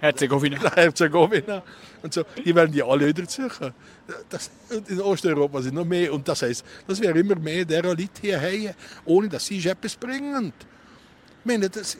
Herzegowina. 0.00 0.72
Herzegowina. 0.74 1.62
Und 2.02 2.12
so, 2.12 2.24
die 2.44 2.54
werden 2.54 2.72
die 2.72 2.82
alle 2.82 3.06
wieder 3.06 3.26
suchen. 3.26 3.72
Das, 4.28 4.50
in 4.88 5.00
Osteuropa 5.00 5.62
sind 5.62 5.74
noch 5.74 5.84
mehr. 5.84 6.12
Und 6.12 6.26
das 6.28 6.42
heißt, 6.42 6.64
das 6.86 7.00
wäre 7.00 7.18
immer 7.18 7.36
mehr 7.36 7.64
der 7.64 7.82
Leute 7.82 8.08
hierher, 8.20 8.74
ohne 9.04 9.28
dass 9.28 9.46
sie 9.46 9.66
etwas 9.66 9.96
bringen. 9.96 10.52
Ich 11.40 11.44
meine, 11.44 11.70
das, 11.70 11.96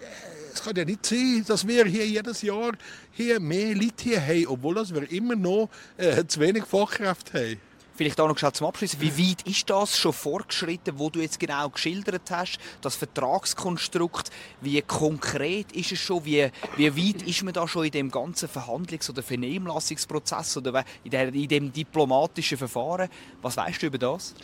es 0.53 0.63
kann 0.63 0.77
ja 0.77 0.85
nicht 0.85 1.05
sein, 1.05 1.45
dass 1.47 1.67
wir 1.67 1.85
hier 1.87 2.07
jedes 2.07 2.43
Jahr 2.43 2.73
hier 3.13 3.41
mehr 3.41 3.75
Leute 3.75 4.05
hier 4.05 4.21
haben, 4.21 4.47
obwohl 4.49 4.77
wir 4.77 5.11
immer 5.11 5.37
noch 5.37 5.69
äh, 5.97 6.25
zu 6.27 6.41
wenig 6.41 6.65
Fachkräfte 6.65 7.39
haben. 7.39 7.66
Vielleicht 7.97 8.21
auch 8.21 8.29
noch 8.29 8.53
zum 8.53 8.67
Abschluss. 8.67 9.01
Wie 9.01 9.31
weit 9.31 9.43
ist 9.43 9.71
das 9.71 9.99
schon 9.99 10.13
fortgeschritten, 10.13 10.99
wo 10.99 11.09
du 11.09 11.21
jetzt 11.21 11.41
genau 11.41 11.71
geschildert 11.71 12.31
hast, 12.31 12.59
das 12.83 12.95
Vertragskonstrukt? 12.95 14.31
Wie 14.61 14.83
konkret 14.83 15.73
ist 15.73 15.93
es 15.93 15.99
schon? 15.99 16.25
Wie, 16.27 16.51
wie 16.77 16.95
weit 16.95 17.23
ist 17.23 17.43
man 17.43 17.55
da 17.55 17.67
schon 17.67 17.87
in 17.87 17.93
dem 17.93 18.11
ganzen 18.11 18.51
Verhandlungs- 18.51 19.09
oder 19.09 19.23
Vernehmlassungsprozess 19.23 20.59
oder 20.59 20.85
in, 21.05 21.11
der, 21.11 21.33
in 21.33 21.49
dem 21.49 21.73
diplomatischen 21.73 22.59
Verfahren? 22.59 23.09
Was 23.41 23.57
weißt 23.57 23.83
du 23.83 23.87
über 23.87 23.99
das? 23.99 24.35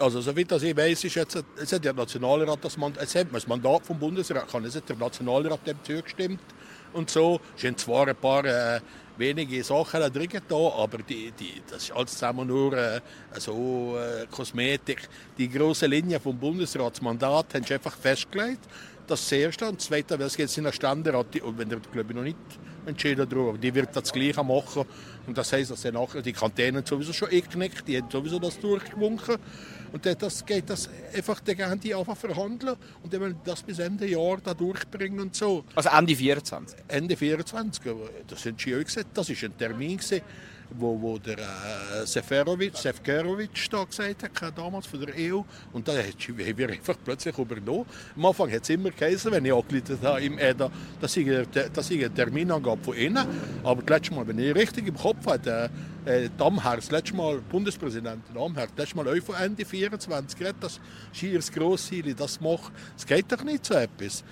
Also, 0.00 0.20
soweit 0.20 0.50
ich 0.50 0.76
weiß, 0.76 1.04
ist 1.04 1.14
jetzt, 1.14 1.44
es 1.56 1.72
hat 1.72 1.84
der 1.84 1.92
Nationalrat 1.92 2.64
das 2.64 2.76
Mandat, 2.76 3.14
hat 3.14 3.26
das 3.32 3.46
Mandat 3.46 3.86
vom 3.86 3.98
Bundesrat, 3.98 4.48
kann, 4.48 4.64
hat 4.64 4.88
der 4.88 4.96
Nationalrat 4.96 5.66
dem 5.66 5.76
zugestimmt 5.84 6.40
und 6.92 7.10
so. 7.10 7.40
Es 7.56 7.62
sind 7.62 7.78
zwar 7.78 8.08
ein 8.08 8.16
paar 8.16 8.44
äh, 8.44 8.80
wenige 9.16 9.62
Sachen 9.64 10.00
drin 10.12 10.30
da, 10.48 10.56
aber 10.56 10.98
die, 10.98 11.32
die, 11.32 11.62
das 11.68 11.84
ist 11.84 11.92
alles 11.92 12.12
zusammen 12.12 12.46
nur 12.46 12.72
äh, 12.72 13.00
so 13.38 13.96
äh, 13.98 14.26
Kosmetik. 14.30 15.08
Die 15.36 15.48
große 15.48 15.86
Linie 15.86 16.20
vom 16.20 16.38
Bundesratsmandat 16.38 17.54
haben 17.54 17.64
sie 17.64 17.74
einfach 17.74 17.96
festgelegt. 17.96 18.64
Das 19.08 19.22
ist 19.22 19.32
das 19.32 19.38
Erste. 19.38 19.68
Und 19.68 19.80
das 19.80 19.86
Zweite, 19.86 20.14
es 20.16 20.36
geht 20.36 20.56
in 20.58 20.64
der 20.64 20.72
Ständerat, 20.72 21.26
wenn 21.32 21.68
der, 21.68 21.80
glaube 21.80 22.10
ich, 22.10 22.16
noch 22.16 22.22
nicht 22.22 22.36
entschieden 22.84 23.26
darüber, 23.28 23.56
die 23.56 23.74
wird 23.74 23.96
das 23.96 24.12
Gleiche 24.12 24.44
machen. 24.44 24.84
Und 25.26 25.36
das 25.36 25.52
heisst, 25.52 25.70
dass 25.70 25.84
nachher 25.84 26.22
die 26.22 26.32
Kantänen 26.32 26.84
sowieso 26.84 27.12
schon 27.12 27.28
eingeknickt, 27.28 27.88
die 27.88 27.96
haben 27.96 28.10
sowieso 28.10 28.38
das 28.38 28.60
durchgewunken. 28.60 29.36
Und 29.92 30.04
das 30.04 30.44
geht 30.44 30.68
das 30.68 30.90
einfach, 31.14 31.40
dann 31.40 31.56
gehen 31.56 31.80
die 31.80 31.94
einfach 31.94 32.16
verhandeln 32.16 32.76
und 33.02 33.12
dann 33.12 33.20
wollen 33.22 33.40
das 33.44 33.62
bis 33.62 33.78
Ende 33.78 34.06
Jahr 34.06 34.36
da 34.42 34.52
durchbringen 34.52 35.20
und 35.20 35.34
so. 35.34 35.64
Also 35.74 35.88
Ende 35.88 36.14
24? 36.14 36.78
Ende 36.88 37.16
24, 37.16 37.82
das 38.26 38.42
sind 38.42 38.60
sie 38.60 38.74
auch 38.76 38.84
gesagt, 38.84 39.08
das 39.14 39.30
war 39.30 39.48
ein 39.48 39.56
Termin 39.56 39.96
gewesen, 39.96 40.20
wo, 40.70 41.00
wo 41.00 41.18
der 41.18 41.38
äh, 41.38 42.06
Seferovic, 42.06 42.76
Sefkerovic 42.76 43.68
da 43.70 43.84
gesagt 43.84 44.42
hat, 44.42 44.58
damals 44.58 44.86
von 44.86 45.00
der 45.00 45.14
EU. 45.16 45.42
Und 45.72 45.88
da 45.88 45.92
haben 45.92 46.58
wir 46.58 46.68
einfach 46.68 46.96
plötzlich 47.04 47.36
übernommen. 47.38 47.86
Am 48.16 48.26
Anfang 48.26 48.50
hat 48.52 48.62
es 48.62 48.70
immer 48.70 48.90
geheißen, 48.90 49.32
wenn 49.32 49.44
ich 49.44 49.52
angeleitet 49.52 49.98
habe 50.02 50.20
im 50.22 50.38
EDA, 50.38 50.70
dass 51.00 51.16
ich, 51.16 51.28
dass 51.72 51.90
ich 51.90 52.04
einen 52.04 52.14
Terminangabe 52.14 52.82
von 52.82 52.96
ihnen. 52.96 53.26
Aber 53.62 53.82
das 53.82 53.98
letzte 53.98 54.14
Mal, 54.14 54.26
wenn 54.26 54.38
ich 54.38 54.54
richtig 54.54 54.86
im 54.86 54.96
Kopf 54.96 55.26
hatte, 55.26 55.70
äh, 56.04 56.28
Damherr, 56.36 56.76
das 56.76 56.90
letzte 56.90 57.16
Mal 57.16 57.38
Bundespräsident 57.38 58.22
Damherr, 58.34 58.66
das 58.66 58.78
letzte 58.78 58.96
Mal 58.96 59.20
von 59.20 59.34
Ende 59.36 59.64
24 59.64 60.38
geredet, 60.38 60.62
dass 60.62 60.80
Schiers 61.12 61.50
Grossziele 61.50 62.14
das 62.14 62.40
macht. 62.40 62.72
Es 62.96 63.06
geht 63.06 63.30
doch 63.30 63.42
nicht 63.42 63.64
so 63.64 63.74
etwas. 63.74 64.24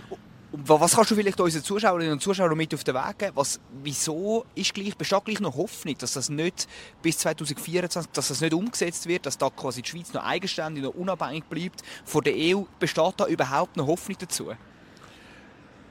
Was 0.65 0.95
kannst 0.95 1.11
du 1.11 1.15
vielleicht 1.15 1.39
unseren 1.39 1.63
Zuschauerinnen 1.63 2.13
und 2.15 2.23
Zuschauern 2.23 2.57
mit 2.57 2.73
auf 2.73 2.83
den 2.83 2.95
Weg 2.95 3.19
geben? 3.19 3.33
Was, 3.35 3.61
wieso 3.83 4.47
ist 4.55 4.73
gleich, 4.73 4.97
besteht 4.97 5.25
gleich 5.27 5.41
noch 5.41 5.55
Hoffnung, 5.55 5.99
dass 5.99 6.15
das 6.15 6.31
nicht 6.31 6.67
bis 7.03 7.19
2024, 7.19 8.11
dass 8.13 8.29
das 8.29 8.41
nicht 8.41 8.55
umgesetzt 8.55 9.07
wird, 9.07 9.27
dass 9.27 9.37
da 9.37 9.51
quasi 9.51 9.83
die 9.83 9.91
Schweiz 9.91 10.15
noch 10.15 10.25
eigenständig, 10.25 10.83
noch 10.83 10.95
unabhängig 10.95 11.45
bleibt 11.45 11.83
von 12.07 12.25
der 12.25 12.33
EU? 12.35 12.63
Besteht 12.79 13.15
da 13.19 13.27
überhaupt 13.27 13.77
noch 13.77 13.87
Hoffnung 13.87 14.17
dazu? 14.19 14.53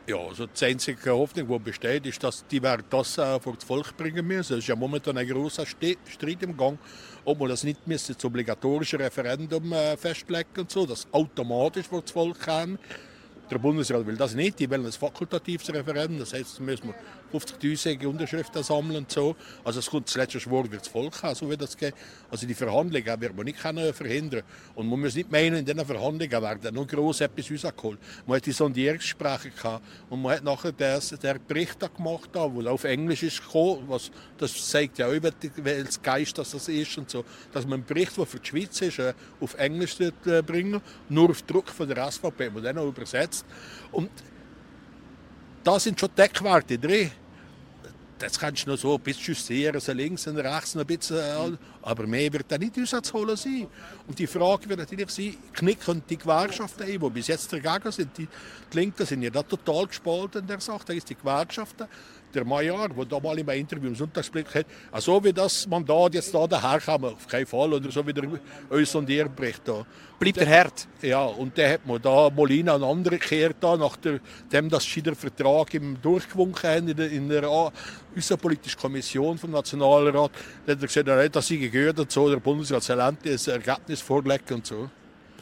Ja, 0.07 0.17
also 0.17 0.47
die 0.47 0.65
einzige 0.65 1.11
Hoffnung, 1.11 1.47
die 1.47 1.59
besteht, 1.59 2.05
ist, 2.07 2.23
dass 2.23 2.45
die 2.47 2.59
das 2.59 3.17
äh, 3.19 3.39
vor 3.39 3.53
das 3.53 3.63
Volk 3.63 3.95
bringen 3.95 4.25
müssen. 4.25 4.53
Es 4.53 4.59
ist 4.59 4.67
ja 4.67 4.75
momentan 4.75 5.17
ein 5.17 5.27
großer 5.27 5.65
Streit 5.65 6.41
im 6.41 6.57
Gang, 6.57 6.79
ob 7.23 7.39
man 7.39 7.49
das 7.49 7.63
nicht 7.63 7.85
müsste, 7.87 8.15
das 8.15 8.25
obligatorische 8.25 8.97
Referendum 8.97 9.73
äh, 9.73 9.95
festlegen 9.95 10.49
und 10.57 10.71
so, 10.71 10.87
dass 10.87 11.07
automatisch 11.11 11.87
vor 11.87 12.01
das 12.01 12.11
Volk 12.11 12.39
kommt. 12.39 12.79
Der 13.49 13.59
Bundesrat 13.59 14.05
will 14.07 14.17
das 14.17 14.33
nicht, 14.33 14.59
die 14.59 14.69
wollen 14.69 14.85
ein 14.85 14.91
fakultatives 14.91 15.71
Referendum, 15.71 16.19
das 16.19 16.33
heißt, 16.33 16.53
das 16.53 16.59
müssen 16.59 16.87
wir 16.87 16.95
50'000 17.37 18.05
Unterschriften 18.05 18.63
sammeln 18.63 18.97
und 18.97 19.11
so. 19.11 19.35
Also 19.63 19.79
es 19.79 19.89
kommt 19.89 20.07
das 20.07 20.15
letzte 20.15 20.49
Wort 20.49 20.71
wird 20.71 20.81
das 20.81 20.87
Volk 20.87 21.21
haben, 21.23 21.35
so 21.35 21.49
wie 21.49 21.57
das 21.57 21.75
geht. 21.75 21.93
Also 22.29 22.45
die 22.45 22.53
Verhandlungen 22.53 23.21
wird 23.21 23.35
man 23.35 23.45
nicht 23.45 23.59
können 23.59 23.93
verhindern 23.93 24.43
Und 24.75 24.87
man 24.87 24.99
muss 24.99 25.15
nicht 25.15 25.31
meinen, 25.31 25.57
in 25.57 25.65
diesen 25.65 25.85
Verhandlungen 25.85 26.31
werden 26.31 26.75
noch 26.75 26.87
gross 26.87 27.21
etwas 27.21 27.51
rausgeholt. 27.51 27.99
Man 28.25 28.37
hat 28.37 28.45
die 28.45 28.51
Sondierungsgespräche 28.51 29.49
gehabt 29.49 29.85
und 30.09 30.21
man 30.21 30.33
hat 30.33 30.43
nachher 30.43 30.71
das, 30.71 31.09
der 31.09 31.35
Bericht 31.39 31.81
da 31.81 31.87
gemacht, 31.87 32.29
der 32.33 32.71
auf 32.71 32.83
Englisch 32.83 33.23
ist 33.23 33.41
gekommen, 33.41 33.83
was, 33.87 34.11
das 34.37 34.69
zeigt 34.69 34.97
ja 34.97 35.07
auch 35.07 35.13
über 35.13 35.31
welches 35.57 36.01
Geist 36.01 36.37
das 36.37 36.53
ist 36.67 36.97
und 36.97 37.09
so, 37.09 37.23
dass 37.51 37.65
man 37.65 37.75
einen 37.75 37.85
Bericht, 37.85 38.17
der 38.17 38.25
für 38.25 38.39
die 38.39 38.47
Schweiz 38.47 38.81
ist, 38.81 38.99
äh, 38.99 39.13
auf 39.39 39.53
Englisch 39.55 39.99
äh, 39.99 40.41
bringen, 40.41 40.81
nur 41.09 41.29
auf 41.29 41.41
Druck 41.43 41.69
von 41.69 41.87
der 41.87 42.11
SVP, 42.11 42.49
man 42.49 42.63
dann 42.63 42.77
auch 42.77 42.87
übersetzt. 42.87 43.45
Und 43.91 44.09
da 45.63 45.79
sind 45.79 45.99
schon 45.99 46.09
Deckwerte 46.15 46.77
drin. 46.77 47.11
Das 48.19 48.39
kannst 48.39 48.65
du 48.65 48.71
noch 48.71 48.77
so 48.77 48.95
ein 48.95 49.01
bisschen 49.01 49.33
justieren, 49.33 49.79
so 49.79 49.91
links 49.91 50.25
und 50.27 50.37
rechts 50.37 50.75
noch 50.75 50.83
ein 50.83 50.87
bisschen, 50.87 51.17
äh, 51.17 51.57
aber 51.85 52.07
mehr 52.07 52.33
wird 52.33 52.45
da 52.51 52.57
nicht 52.57 52.75
holen 53.13 53.37
sein. 53.37 53.67
Und 54.07 54.17
die 54.17 54.27
Frage 54.27 54.67
wird 54.67 54.79
natürlich 54.79 55.09
sein, 55.11 55.37
knicken 55.53 56.01
die 56.09 56.17
Gewerkschaften 56.17 56.83
ein, 56.83 56.99
die 56.99 57.09
bis 57.09 57.27
jetzt 57.27 57.53
dagegen 57.53 57.91
sind. 57.91 58.17
Die, 58.17 58.27
die 58.73 58.77
Linken 58.77 59.05
sind 59.05 59.21
ja 59.21 59.29
da 59.29 59.43
total 59.43 59.85
gespalten 59.87 60.41
in 60.41 60.47
der 60.47 60.59
Sache, 60.59 60.83
da 60.87 60.93
ist 60.93 61.09
die 61.09 61.15
Gewerkschaften 61.15 61.87
der 62.35 62.45
Majar, 62.45 62.89
der 62.89 63.05
da 63.05 63.19
mal 63.19 63.39
in 63.39 63.49
einem 63.49 63.61
Interview 63.61 63.87
im 63.87 63.95
Sonntagsblick 63.95 64.53
hat, 64.53 64.65
so 64.97 65.23
wie 65.23 65.33
das 65.33 65.65
Mandat 65.67 66.13
jetzt 66.13 66.33
da 66.33 66.45
daherkommt, 66.45 67.05
auf 67.05 67.27
keinen 67.27 67.45
Fall, 67.45 67.73
oder 67.73 67.89
so 67.91 68.05
wie 68.05 68.13
der 68.13 68.27
uns 68.69 68.91
Sondierbericht 68.91 69.61
da. 69.65 69.85
Bleibt 70.19 70.37
der 70.37 70.49
hart? 70.49 70.87
Ja, 71.01 71.23
und 71.23 71.57
dann 71.57 71.71
hat 71.71 71.85
man 71.85 72.01
da 72.01 72.29
Molina 72.29 72.75
und 72.75 72.83
andere 72.83 73.17
gekehrt, 73.17 73.57
da, 73.59 73.75
nachdem 73.75 74.69
das 74.69 74.85
der 74.95 75.15
Vertrag 75.15 75.73
im 75.73 76.01
durchgewunken 76.01 76.69
haben 76.69 76.87
in 76.87 76.95
der, 76.95 77.11
in 77.11 77.29
der 77.29 77.47
außenpolitischen 77.47 78.79
Kommission 78.79 79.37
vom 79.37 79.51
Nationalrat, 79.51 80.31
dann 80.65 80.75
hat 80.75 80.83
er 80.83 80.87
gesagt, 80.87 81.09
hat 81.09 81.35
das 81.35 81.49
gehört 81.75 82.11
so, 82.11 82.29
der 82.29 82.37
Bundesrat 82.37 82.89
endlich 82.89 83.47
ein 83.47 83.61
Ergebnis 83.61 84.01
vorlegen 84.01 84.53
und 84.55 84.65
so. 84.65 84.89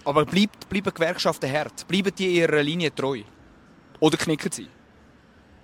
Aber 0.03 0.25
bleibt, 0.25 0.67
bleiben 0.67 0.93
Gewerkschaften 0.93 1.51
hart? 1.51 1.87
Bleiben 1.87 2.13
die 2.17 2.37
ihrer 2.37 2.63
Linie 2.63 2.93
treu? 2.93 3.21
Oder 3.99 4.17
knicken 4.17 4.51
sie? 4.51 4.67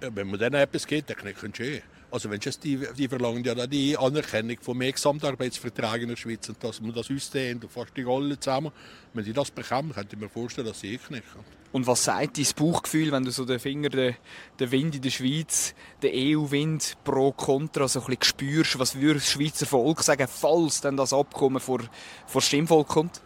wenn 0.02 0.30
man 0.30 0.40
denen 0.40 0.56
etwas 0.56 0.88
gibt, 0.88 1.10
dann 1.10 1.18
können 1.18 1.54
sie 1.54 1.64
eh. 1.64 1.82
Also 2.12 2.30
wenn 2.30 2.40
die, 2.40 2.88
die 2.98 3.08
verlangen 3.08 3.44
ja 3.44 3.68
die 3.68 3.96
Anerkennung 3.96 4.58
von 4.62 4.78
mehr 4.78 4.92
Gesamtarbeitsverträgen 4.92 6.04
in 6.04 6.10
der 6.10 6.16
Schweiz 6.16 6.50
und 6.50 6.64
dass 6.64 6.82
man 6.82 6.94
das 6.94 7.12
ausdehnt 7.12 7.64
und 7.64 7.72
fast 7.72 7.96
die 7.96 8.02
Rolle 8.02 8.40
zusammen. 8.40 8.72
Wenn 9.14 9.26
die 9.26 9.34
das 9.34 9.52
bekommen, 9.52 9.94
könnte 9.94 10.16
ich 10.16 10.22
mir 10.22 10.30
vorstellen, 10.30 10.68
dass 10.68 10.80
sie 10.80 10.94
eh 10.94 10.98
knicken. 10.98 11.46
Und 11.72 11.86
was 11.86 12.04
sagt 12.04 12.40
dein 12.40 12.48
Bauchgefühl, 12.56 13.12
wenn 13.12 13.24
du 13.24 13.32
so 13.32 13.46
den 13.46 13.60
Finger, 13.60 13.90
den, 13.90 14.16
den 14.60 14.72
Wind 14.72 14.96
in 14.96 15.02
der 15.04 15.12
Schweiz, 15.12 15.76
den 16.02 16.38
EU-Wind 16.38 16.98
pro 17.04 17.32
Contra 17.32 17.88
so 17.88 18.00
ein 18.00 18.06
bisschen 18.08 18.24
spürst? 18.24 18.80
Was 18.80 18.96
würde 18.96 19.20
das 19.20 19.30
Schweizer 19.30 19.68
Volk 19.68 20.02
sagen, 20.02 20.28
falls 20.28 20.82
dann 20.82 20.98
das 20.98 21.14
Abkommen 21.14 21.60
vor, 21.60 21.82
vor 22.26 22.42
Stimmvolk 22.42 22.88
kommt? 22.88 23.22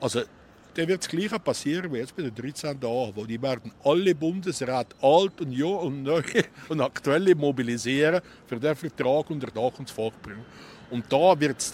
Also 0.00 0.22
dann 0.74 0.88
wird 0.88 1.02
das 1.02 1.08
Gleiche 1.08 1.38
passieren 1.38 1.92
wie 1.92 1.98
jetzt 1.98 2.14
bei 2.14 2.22
den 2.22 2.34
13 2.34 2.80
Tagen, 2.80 3.12
wo 3.14 3.24
die 3.24 3.40
werden 3.40 3.72
alle 3.84 4.14
Bundesräte, 4.14 4.96
alt 5.00 5.40
und 5.40 5.52
jung 5.52 5.78
und 5.78 6.02
neu 6.02 6.22
und 6.68 6.80
aktuelle 6.80 7.34
mobilisieren, 7.34 8.20
für 8.46 8.58
den 8.58 8.76
Vertrag 8.76 9.30
unter 9.30 9.48
Dach 9.48 9.78
und 9.78 9.90
Volk 9.90 10.20
bringen. 10.22 10.44
Und 10.90 11.04
da 11.12 11.38
wird 11.38 11.58
es 11.58 11.72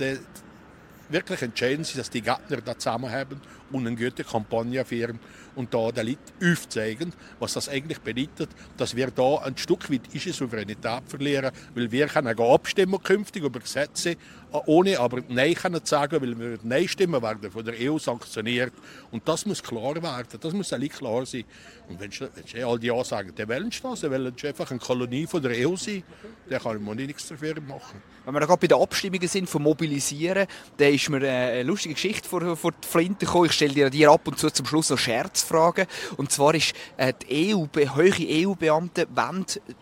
wirklich 1.09 1.43
entscheidend 1.43 1.87
sein, 1.87 1.99
dass 1.99 2.11
die 2.11 2.23
Gärtner 2.23 2.61
da 2.61 2.77
zusammenhaben 2.77 3.41
und 3.71 3.87
eine 3.87 3.97
gute 3.97 4.25
Kampagne 4.25 4.85
führen 4.85 5.19
und 5.55 5.73
da 5.73 5.91
den 5.91 6.09
Leuten 6.09 6.53
aufzeigen, 6.53 7.13
was 7.39 7.55
das 7.55 7.69
eigentlich 7.69 8.01
bedeutet, 8.01 8.51
dass 8.77 8.95
wir 8.95 9.11
da 9.11 9.39
ein 9.39 9.57
Stück 9.57 9.91
weit 9.91 10.03
unsere 10.13 10.35
Souveränität 10.35 11.03
verlieren, 11.07 11.51
weil 11.75 11.91
wir 11.91 12.07
können 12.07 12.39
abstimmen 12.39 13.03
künftig 13.03 13.43
über 13.43 13.61
Gesetze, 13.61 14.17
ohne 14.67 14.99
aber 14.99 15.23
Nein 15.29 15.55
können 15.55 15.85
sagen, 15.85 16.21
weil 16.21 16.39
wir 16.39 16.59
Nein 16.63 16.89
stimmen 16.89 17.21
werden 17.21 17.51
von 17.51 17.65
der 17.65 17.75
EU 17.79 17.99
sanktioniert. 17.99 18.73
Und 19.11 19.27
das 19.29 19.47
muss 19.47 19.63
klar 19.63 19.95
werden, 20.03 20.39
das 20.41 20.53
muss 20.53 20.73
eigentlich 20.73 20.93
klar 20.93 21.27
sein. 21.27 21.45
Und 21.89 22.01
wenn 22.01 22.11
sie 22.11 22.65
all 22.65 22.79
die 22.79 22.93
sagen, 23.05 23.33
dann 23.35 23.49
wollen 23.49 23.71
sie 23.71 23.81
das, 23.83 24.01
dann 24.01 24.11
wollen 24.11 24.35
sie 24.41 24.49
einfach 24.49 24.71
eine 24.71 24.81
Kolonie 24.81 25.27
von 25.27 25.43
der 25.43 25.69
EU 25.69 25.77
sein, 25.77 26.03
dann 26.49 26.61
kann 26.61 26.83
man 26.83 26.97
nichts 26.97 27.29
dafür 27.29 27.61
machen. 27.61 28.03
Wenn 28.25 28.35
wir 28.35 28.41
gerade 28.41 28.59
bei 28.59 28.67
den 28.67 28.81
Abstimmungen 28.81 29.29
sind, 29.29 29.49
von 29.49 29.63
Mobilisieren, 29.63 30.49
dann 30.79 30.93
ist 30.93 31.09
mir 31.09 31.19
eine 31.19 31.63
lustige 31.63 31.95
Geschichte 31.95 32.29
vor, 32.29 32.57
vor 32.57 32.73
die 32.73 32.89
Flinte 32.89 33.25
gekommen. 33.25 33.47
Ich 33.47 33.53
stelle 33.53 33.89
dir, 33.89 34.11
ab 34.11 34.27
und 34.27 34.37
zu 34.37 34.51
zum 34.51 34.67
Schluss 34.67 34.91
noch 34.91 34.99
Scherzfragen. 34.99 35.87
Und 36.17 36.33
zwar 36.33 36.55
ist 36.55 36.75
äh, 36.97 37.13
die 37.29 37.55
EU, 37.55 37.67
hohe 37.95 38.49
EU-Beamte 38.49 39.07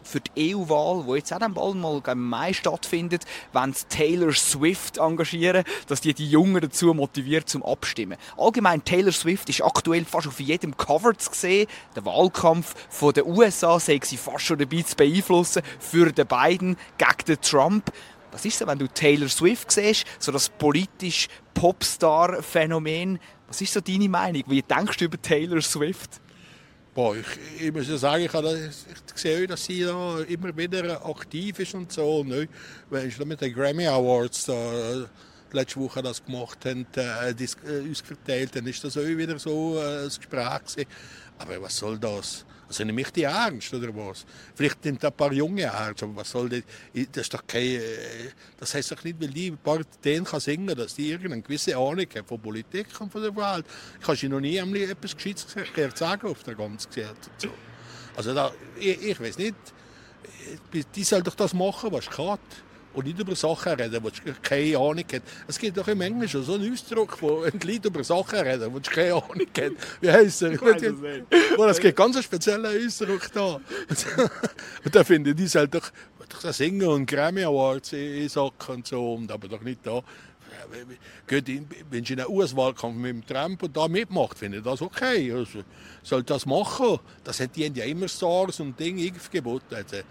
für 0.02 0.20
die 0.20 0.54
EU-Wahl, 0.54 1.04
die 1.06 1.18
jetzt 1.18 1.32
auch 1.32 1.38
bald 1.38 1.76
mal 1.76 2.02
im 2.06 2.28
Mai 2.28 2.52
stattfindet, 2.52 3.24
wenn 3.54 3.74
Taylor 3.88 4.32
Swift 4.32 4.63
engagieren, 4.64 5.64
dass 5.87 6.00
die 6.00 6.14
die 6.14 6.29
Jungen 6.29 6.61
dazu 6.61 6.94
motiviert 6.94 7.48
zum 7.48 7.62
Abstimmen. 7.62 8.18
Allgemein 8.37 8.85
Taylor 8.85 9.12
Swift 9.12 9.48
ist 9.48 9.62
aktuell 9.62 10.05
fast 10.05 10.27
auf 10.27 10.40
jedem 10.40 10.77
Cover 10.77 11.16
zu 11.16 11.31
sehen. 11.33 11.68
Der 11.94 12.05
Wahlkampf 12.05 12.74
von 12.88 13.12
den 13.12 13.27
USA 13.27 13.79
sei 13.79 14.00
sie 14.03 14.16
fast 14.16 14.44
schon 14.44 14.59
dabei 14.59 14.83
zu 14.83 14.96
beeinflussen 14.96 15.62
für 15.79 16.12
den 16.12 16.27
Biden 16.27 16.77
gegen 16.98 17.24
den 17.27 17.40
Trump. 17.40 17.92
Was 18.33 18.44
ist 18.44 18.59
so, 18.59 18.66
wenn 18.66 18.79
du 18.79 18.88
Taylor 18.88 19.29
Swift 19.29 19.70
siehst, 19.70 20.07
so 20.18 20.33
das 20.33 20.48
politisch 20.48 21.29
Popstar-Phänomen? 21.55 23.20
Was 23.46 23.61
ist 23.61 23.74
so 23.74 23.81
deine 23.81 24.09
Meinung? 24.09 24.42
Wie 24.46 24.62
denkst 24.62 24.96
du 24.96 25.05
über 25.05 25.20
Taylor 25.20 25.61
Swift? 25.61 26.20
Boah, 26.94 27.16
ich, 27.16 27.26
ich, 27.61 27.72
muss 27.72 27.88
ja 27.88 27.96
sagen, 27.96 28.24
ich, 28.24 28.30
das, 28.30 28.87
ich 28.88 29.20
sehe, 29.20 29.46
dass 29.48 29.64
sie 29.64 29.83
da 29.83 30.20
immer 30.20 30.57
wieder 30.57 31.04
aktiv 31.04 31.59
ist 31.59 31.74
und 31.74 31.90
so. 31.90 32.20
Und, 32.20 32.48
wenn 32.88 33.09
ich 33.09 33.18
mit 33.18 33.40
den 33.40 33.52
Grammy 33.52 33.87
Awards 33.87 34.44
da, 34.44 35.09
letzte 35.50 35.80
Woche 35.80 36.02
das 36.02 36.24
gemacht 36.24 36.64
haben, 36.64 36.87
äh, 36.94 37.35
das, 37.35 37.57
äh, 37.66 37.80
uns 37.80 38.00
verteilt, 38.00 38.54
dann 38.54 38.66
ist 38.66 38.85
das 38.85 38.96
auch 38.96 39.02
wieder 39.02 39.38
so 39.38 39.76
äh, 39.76 40.02
ein 40.02 40.04
Gespräch 40.04 40.64
gewesen. 40.66 40.88
Aber 41.38 41.62
was 41.62 41.76
soll 41.76 41.98
das? 41.98 42.44
Also 42.74 42.84
nehme 42.84 43.02
ich 43.02 43.10
die 43.12 43.22
ernst 43.22 43.72
oder 43.72 43.94
was? 43.94 44.26
Vielleicht 44.56 44.84
nimmt 44.84 45.04
ein 45.04 45.12
paar 45.12 45.32
Junge 45.32 45.62
ernst, 45.62 46.02
aber 46.02 46.16
was 46.16 46.30
soll 46.30 46.48
das? 46.48 46.62
Das 47.12 47.22
ist 47.22 47.34
doch 47.34 47.46
kein, 47.46 47.62
äh, 47.62 47.80
das 48.58 48.74
heißt 48.74 48.90
doch 48.90 49.04
nicht, 49.04 49.20
weil 49.20 49.28
die 49.28 49.52
ein 49.52 49.58
paar 49.58 49.80
denen 50.04 50.24
kann 50.24 50.40
singen, 50.40 50.74
dass 50.74 50.96
die 50.96 51.10
irgendeine 51.10 51.42
gewisse 51.42 51.76
Ahnung 51.76 52.06
haben 52.16 52.26
von 52.26 52.40
Politik 52.40 52.88
und 52.98 53.12
von 53.12 53.22
der 53.22 53.37
Welt. 53.37 53.64
Ich 54.00 54.18
sie 54.18 54.28
noch 54.28 54.40
nie 54.40 54.56
etwas 54.56 55.14
Gescheites 55.14 55.46
sagen 55.94 56.26
auf 56.26 56.42
der 56.42 56.56
ganzen. 56.56 56.88
So. 57.38 57.50
Also 58.16 58.34
da, 58.34 58.52
ich, 58.76 59.00
ich 59.02 59.20
weiß 59.20 59.38
nicht, 59.38 59.54
die 60.94 61.04
soll 61.04 61.22
doch 61.22 61.37
das 61.37 61.54
machen, 61.54 61.92
was 61.92 62.10
kann 62.10 62.38
und 62.94 63.07
nicht 63.07 63.18
über 63.18 63.35
Sachen 63.35 63.72
reden, 63.72 64.02
die 64.02 64.30
du 64.30 64.37
keine 64.42 64.78
Ahnung 64.78 65.04
hast. 65.12 65.22
Es 65.48 65.59
gibt 65.59 65.76
doch 65.76 65.88
im 65.88 66.00
Englischen 66.00 66.42
so 66.42 66.54
einen 66.54 66.72
Ausdruck, 66.72 67.20
wo 67.20 67.42
ein 67.42 67.59
Lied 67.61 67.85
über 67.85 68.02
Sachen 68.04 68.38
reden, 68.38 68.72
die 68.74 68.80
du 68.80 68.90
keine 68.90 69.14
Ahnung 69.14 69.46
hast. 69.57 69.72
Wie 70.00 70.11
heisst 70.11 70.42
er? 70.42 70.52
Es 71.68 71.80
gibt 71.80 71.96
ganz 71.96 72.16
einen 72.16 72.22
speziellen 72.22 72.87
Ausdruck 72.87 73.30
da. 73.33 73.61
und 74.85 74.94
da 74.94 75.04
finde 75.04 75.30
ich, 75.30 75.37
die 75.37 75.46
soll 75.46 75.68
doch, 75.68 75.90
doch 76.28 76.52
singen 76.52 76.87
und 76.87 77.07
Grammy 77.07 77.42
Awards 77.42 77.92
einsacken 77.94 78.76
und 78.76 78.87
so, 78.87 79.20
aber 79.28 79.48
doch 79.48 79.62
nicht 79.62 79.80
da. 79.85 80.02
Wenn 81.90 82.04
sie 82.04 82.14
in 82.14 82.20
einen 82.20 82.30
US-Wahlkampf 82.30 82.96
mit 82.96 83.11
dem 83.11 83.26
Trump 83.26 83.62
und 83.62 83.76
da 83.76 83.88
mitmacht, 83.88 84.38
finde 84.38 84.59
ich 84.59 84.64
das 84.64 84.83
okay. 84.83 85.33
Also, 85.33 85.61
soll 86.02 86.22
das 86.22 86.46
machen. 86.46 86.98
Das 87.22 87.40
haben 87.40 87.50
die 87.52 87.62
ja 87.62 87.85
immer 87.85 88.09
Stars 88.09 88.61
und 88.61 88.78
Dinge 88.78 89.12
aufgeboten. 89.14 89.74
Also, 89.74 90.02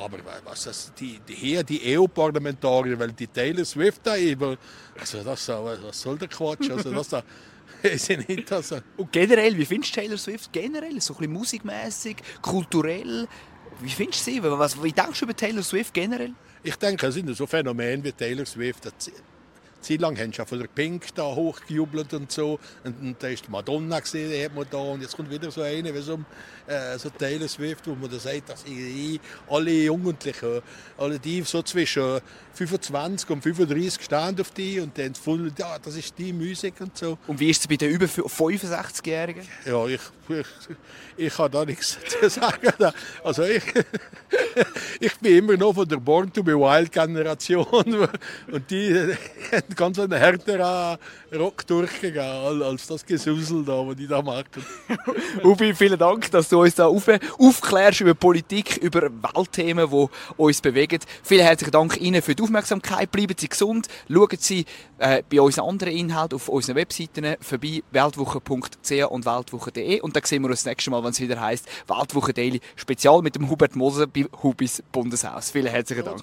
aber 0.00 0.18
was 0.44 0.64
das, 0.64 0.92
die, 0.98 1.20
die, 1.28 1.34
hier 1.34 1.62
die 1.62 1.96
EU-Parlamentarier, 1.96 2.98
weil 2.98 3.12
die 3.12 3.26
Taylor 3.26 3.64
Swift 3.64 4.00
da 4.04 4.16
über, 4.16 4.56
also 4.98 5.22
das, 5.22 5.48
was 5.48 6.00
soll 6.00 6.16
der 6.18 6.28
Quatsch? 6.28 6.70
Also 6.70 6.90
das 6.90 7.08
da, 7.08 7.22
nicht 8.28 8.50
das. 8.50 8.74
Und 8.96 9.12
generell, 9.12 9.56
wie 9.56 9.64
findest 9.64 9.94
du 9.96 10.00
Taylor 10.00 10.18
Swift 10.18 10.52
generell? 10.52 11.00
So 11.00 11.14
ein 11.14 11.18
bisschen 11.18 11.32
musikmäßig, 11.32 12.16
kulturell? 12.40 13.28
Wie 13.80 13.90
findest 13.90 14.26
du 14.26 14.32
sie? 14.32 14.42
Was, 14.42 14.82
wie 14.82 14.92
denkst 14.92 15.20
du 15.20 15.24
über 15.26 15.36
Taylor 15.36 15.62
Swift 15.62 15.92
generell? 15.92 16.32
Ich 16.62 16.76
denke, 16.76 17.06
es 17.06 17.14
sind 17.14 17.34
so 17.34 17.46
Phänomene 17.46 18.02
wie 18.04 18.12
Taylor 18.12 18.44
Swift. 18.44 18.86
Zeit 19.80 20.00
lang 20.00 20.18
haben 20.18 20.32
sie 20.32 20.44
von 20.44 20.58
der 20.58 20.66
Pink 20.68 21.14
da 21.14 21.24
hochgejubelt 21.24 22.12
und 22.14 22.30
so. 22.30 22.58
Und, 22.84 23.00
und 23.00 23.22
da 23.22 23.28
ist 23.28 23.48
Madonna 23.48 24.00
gesehen, 24.00 24.30
die 24.30 24.44
hat 24.44 24.54
man 24.54 24.66
da. 24.70 24.78
Und 24.78 25.00
jetzt 25.00 25.16
kommt 25.16 25.30
wieder 25.30 25.50
so 25.50 25.62
eine, 25.62 25.94
wie 25.94 26.00
so, 26.00 26.18
äh, 26.66 26.98
so 26.98 27.10
Taylor 27.10 27.48
Swift, 27.48 27.86
wo 27.86 27.94
man 27.94 28.10
da 28.10 28.18
sagt, 28.18 28.50
dass 28.50 28.64
ich, 28.64 29.20
alle 29.48 29.70
Jugendlichen, 29.70 30.60
alle 30.98 31.18
die 31.18 31.42
so 31.42 31.62
zwischen 31.62 32.20
25 32.54 33.30
und 33.30 33.42
35 33.42 34.04
stehen 34.04 34.40
auf 34.40 34.50
die 34.50 34.80
und 34.80 34.96
dann 34.96 35.12
gefunden, 35.12 35.52
ja, 35.58 35.78
das 35.78 35.96
ist 35.96 36.14
die 36.18 36.32
Musik 36.32 36.74
und 36.80 36.96
so. 36.96 37.18
Und 37.26 37.40
wie 37.40 37.50
ist 37.50 37.60
es 37.60 37.66
bei 37.66 37.76
den 37.76 37.90
über 37.90 38.06
65-Jährigen? 38.06 39.46
Ja, 39.64 39.86
ich, 39.86 40.00
ich, 41.16 41.34
kann 41.34 41.50
da 41.50 41.64
nichts 41.64 41.98
zu 42.20 42.28
sagen. 42.28 42.72
Also 43.24 43.44
ich, 43.44 43.62
ich 45.00 45.16
bin 45.18 45.36
immer 45.36 45.56
noch 45.56 45.74
von 45.74 45.88
der 45.88 45.96
Born 45.96 46.32
to 46.32 46.42
be 46.42 46.52
Wild 46.52 46.92
Generation 46.92 47.64
und 48.50 48.70
die 48.70 49.14
haben 49.52 49.74
ganz 49.74 49.98
einen 49.98 50.18
härteren 50.18 50.98
Rock 51.32 51.66
durchgegangen 51.66 52.62
als 52.62 52.86
das 52.86 53.04
Gesusel 53.06 53.64
da, 53.64 53.86
was 53.86 53.96
die 53.96 54.06
da 54.06 54.20
machen. 54.20 54.44
Ubi, 55.44 55.74
vielen 55.74 55.98
Dank, 55.98 56.30
dass 56.30 56.48
du 56.48 56.60
uns 56.60 56.74
da 56.74 56.86
auf, 56.86 57.08
aufklärst 57.38 58.00
über 58.00 58.14
Politik, 58.14 58.76
über 58.78 59.02
Weltthemen, 59.02 59.88
die 59.90 60.06
uns 60.36 60.60
bewegen. 60.60 61.00
Vielen 61.22 61.44
herzlichen 61.44 61.70
Dank 61.70 62.00
Ihnen 62.00 62.20
für 62.22 62.34
die 62.34 62.42
Aufmerksamkeit. 62.42 63.10
Bleiben 63.10 63.34
Sie 63.38 63.48
gesund. 63.48 63.88
Schauen 64.08 64.28
Sie 64.38 64.64
äh, 64.98 65.22
bei 65.30 65.40
unseren 65.40 65.68
anderen 65.68 65.94
Inhalten 65.94 66.36
auf 66.36 66.48
unseren 66.48 66.76
Webseiten 66.76 67.36
vorbei, 67.40 67.82
weltwoche.ch 67.90 68.90
und 69.08 69.24
weltwoche.de. 69.24 70.00
Und 70.00 70.16
dann 70.16 70.24
sehen 70.24 70.42
wir 70.42 70.50
uns 70.50 70.64
das 70.64 70.66
nächste 70.66 70.90
Mal, 70.90 71.02
wenn 71.04 71.10
es 71.10 71.20
wieder 71.20 71.40
heisst 71.40 71.68
Weltwoche 71.86 72.32
Daily 72.32 72.60
Spezial 72.76 73.22
mit 73.22 73.36
dem 73.36 73.48
Hubert 73.48 73.76
Moser 73.76 74.06
bei 74.06 74.26
Hubis 74.42 74.82
Bundeshaus. 74.90 75.50
Vielen 75.50 75.68
herzlichen 75.68 76.04
Dank. 76.04 76.22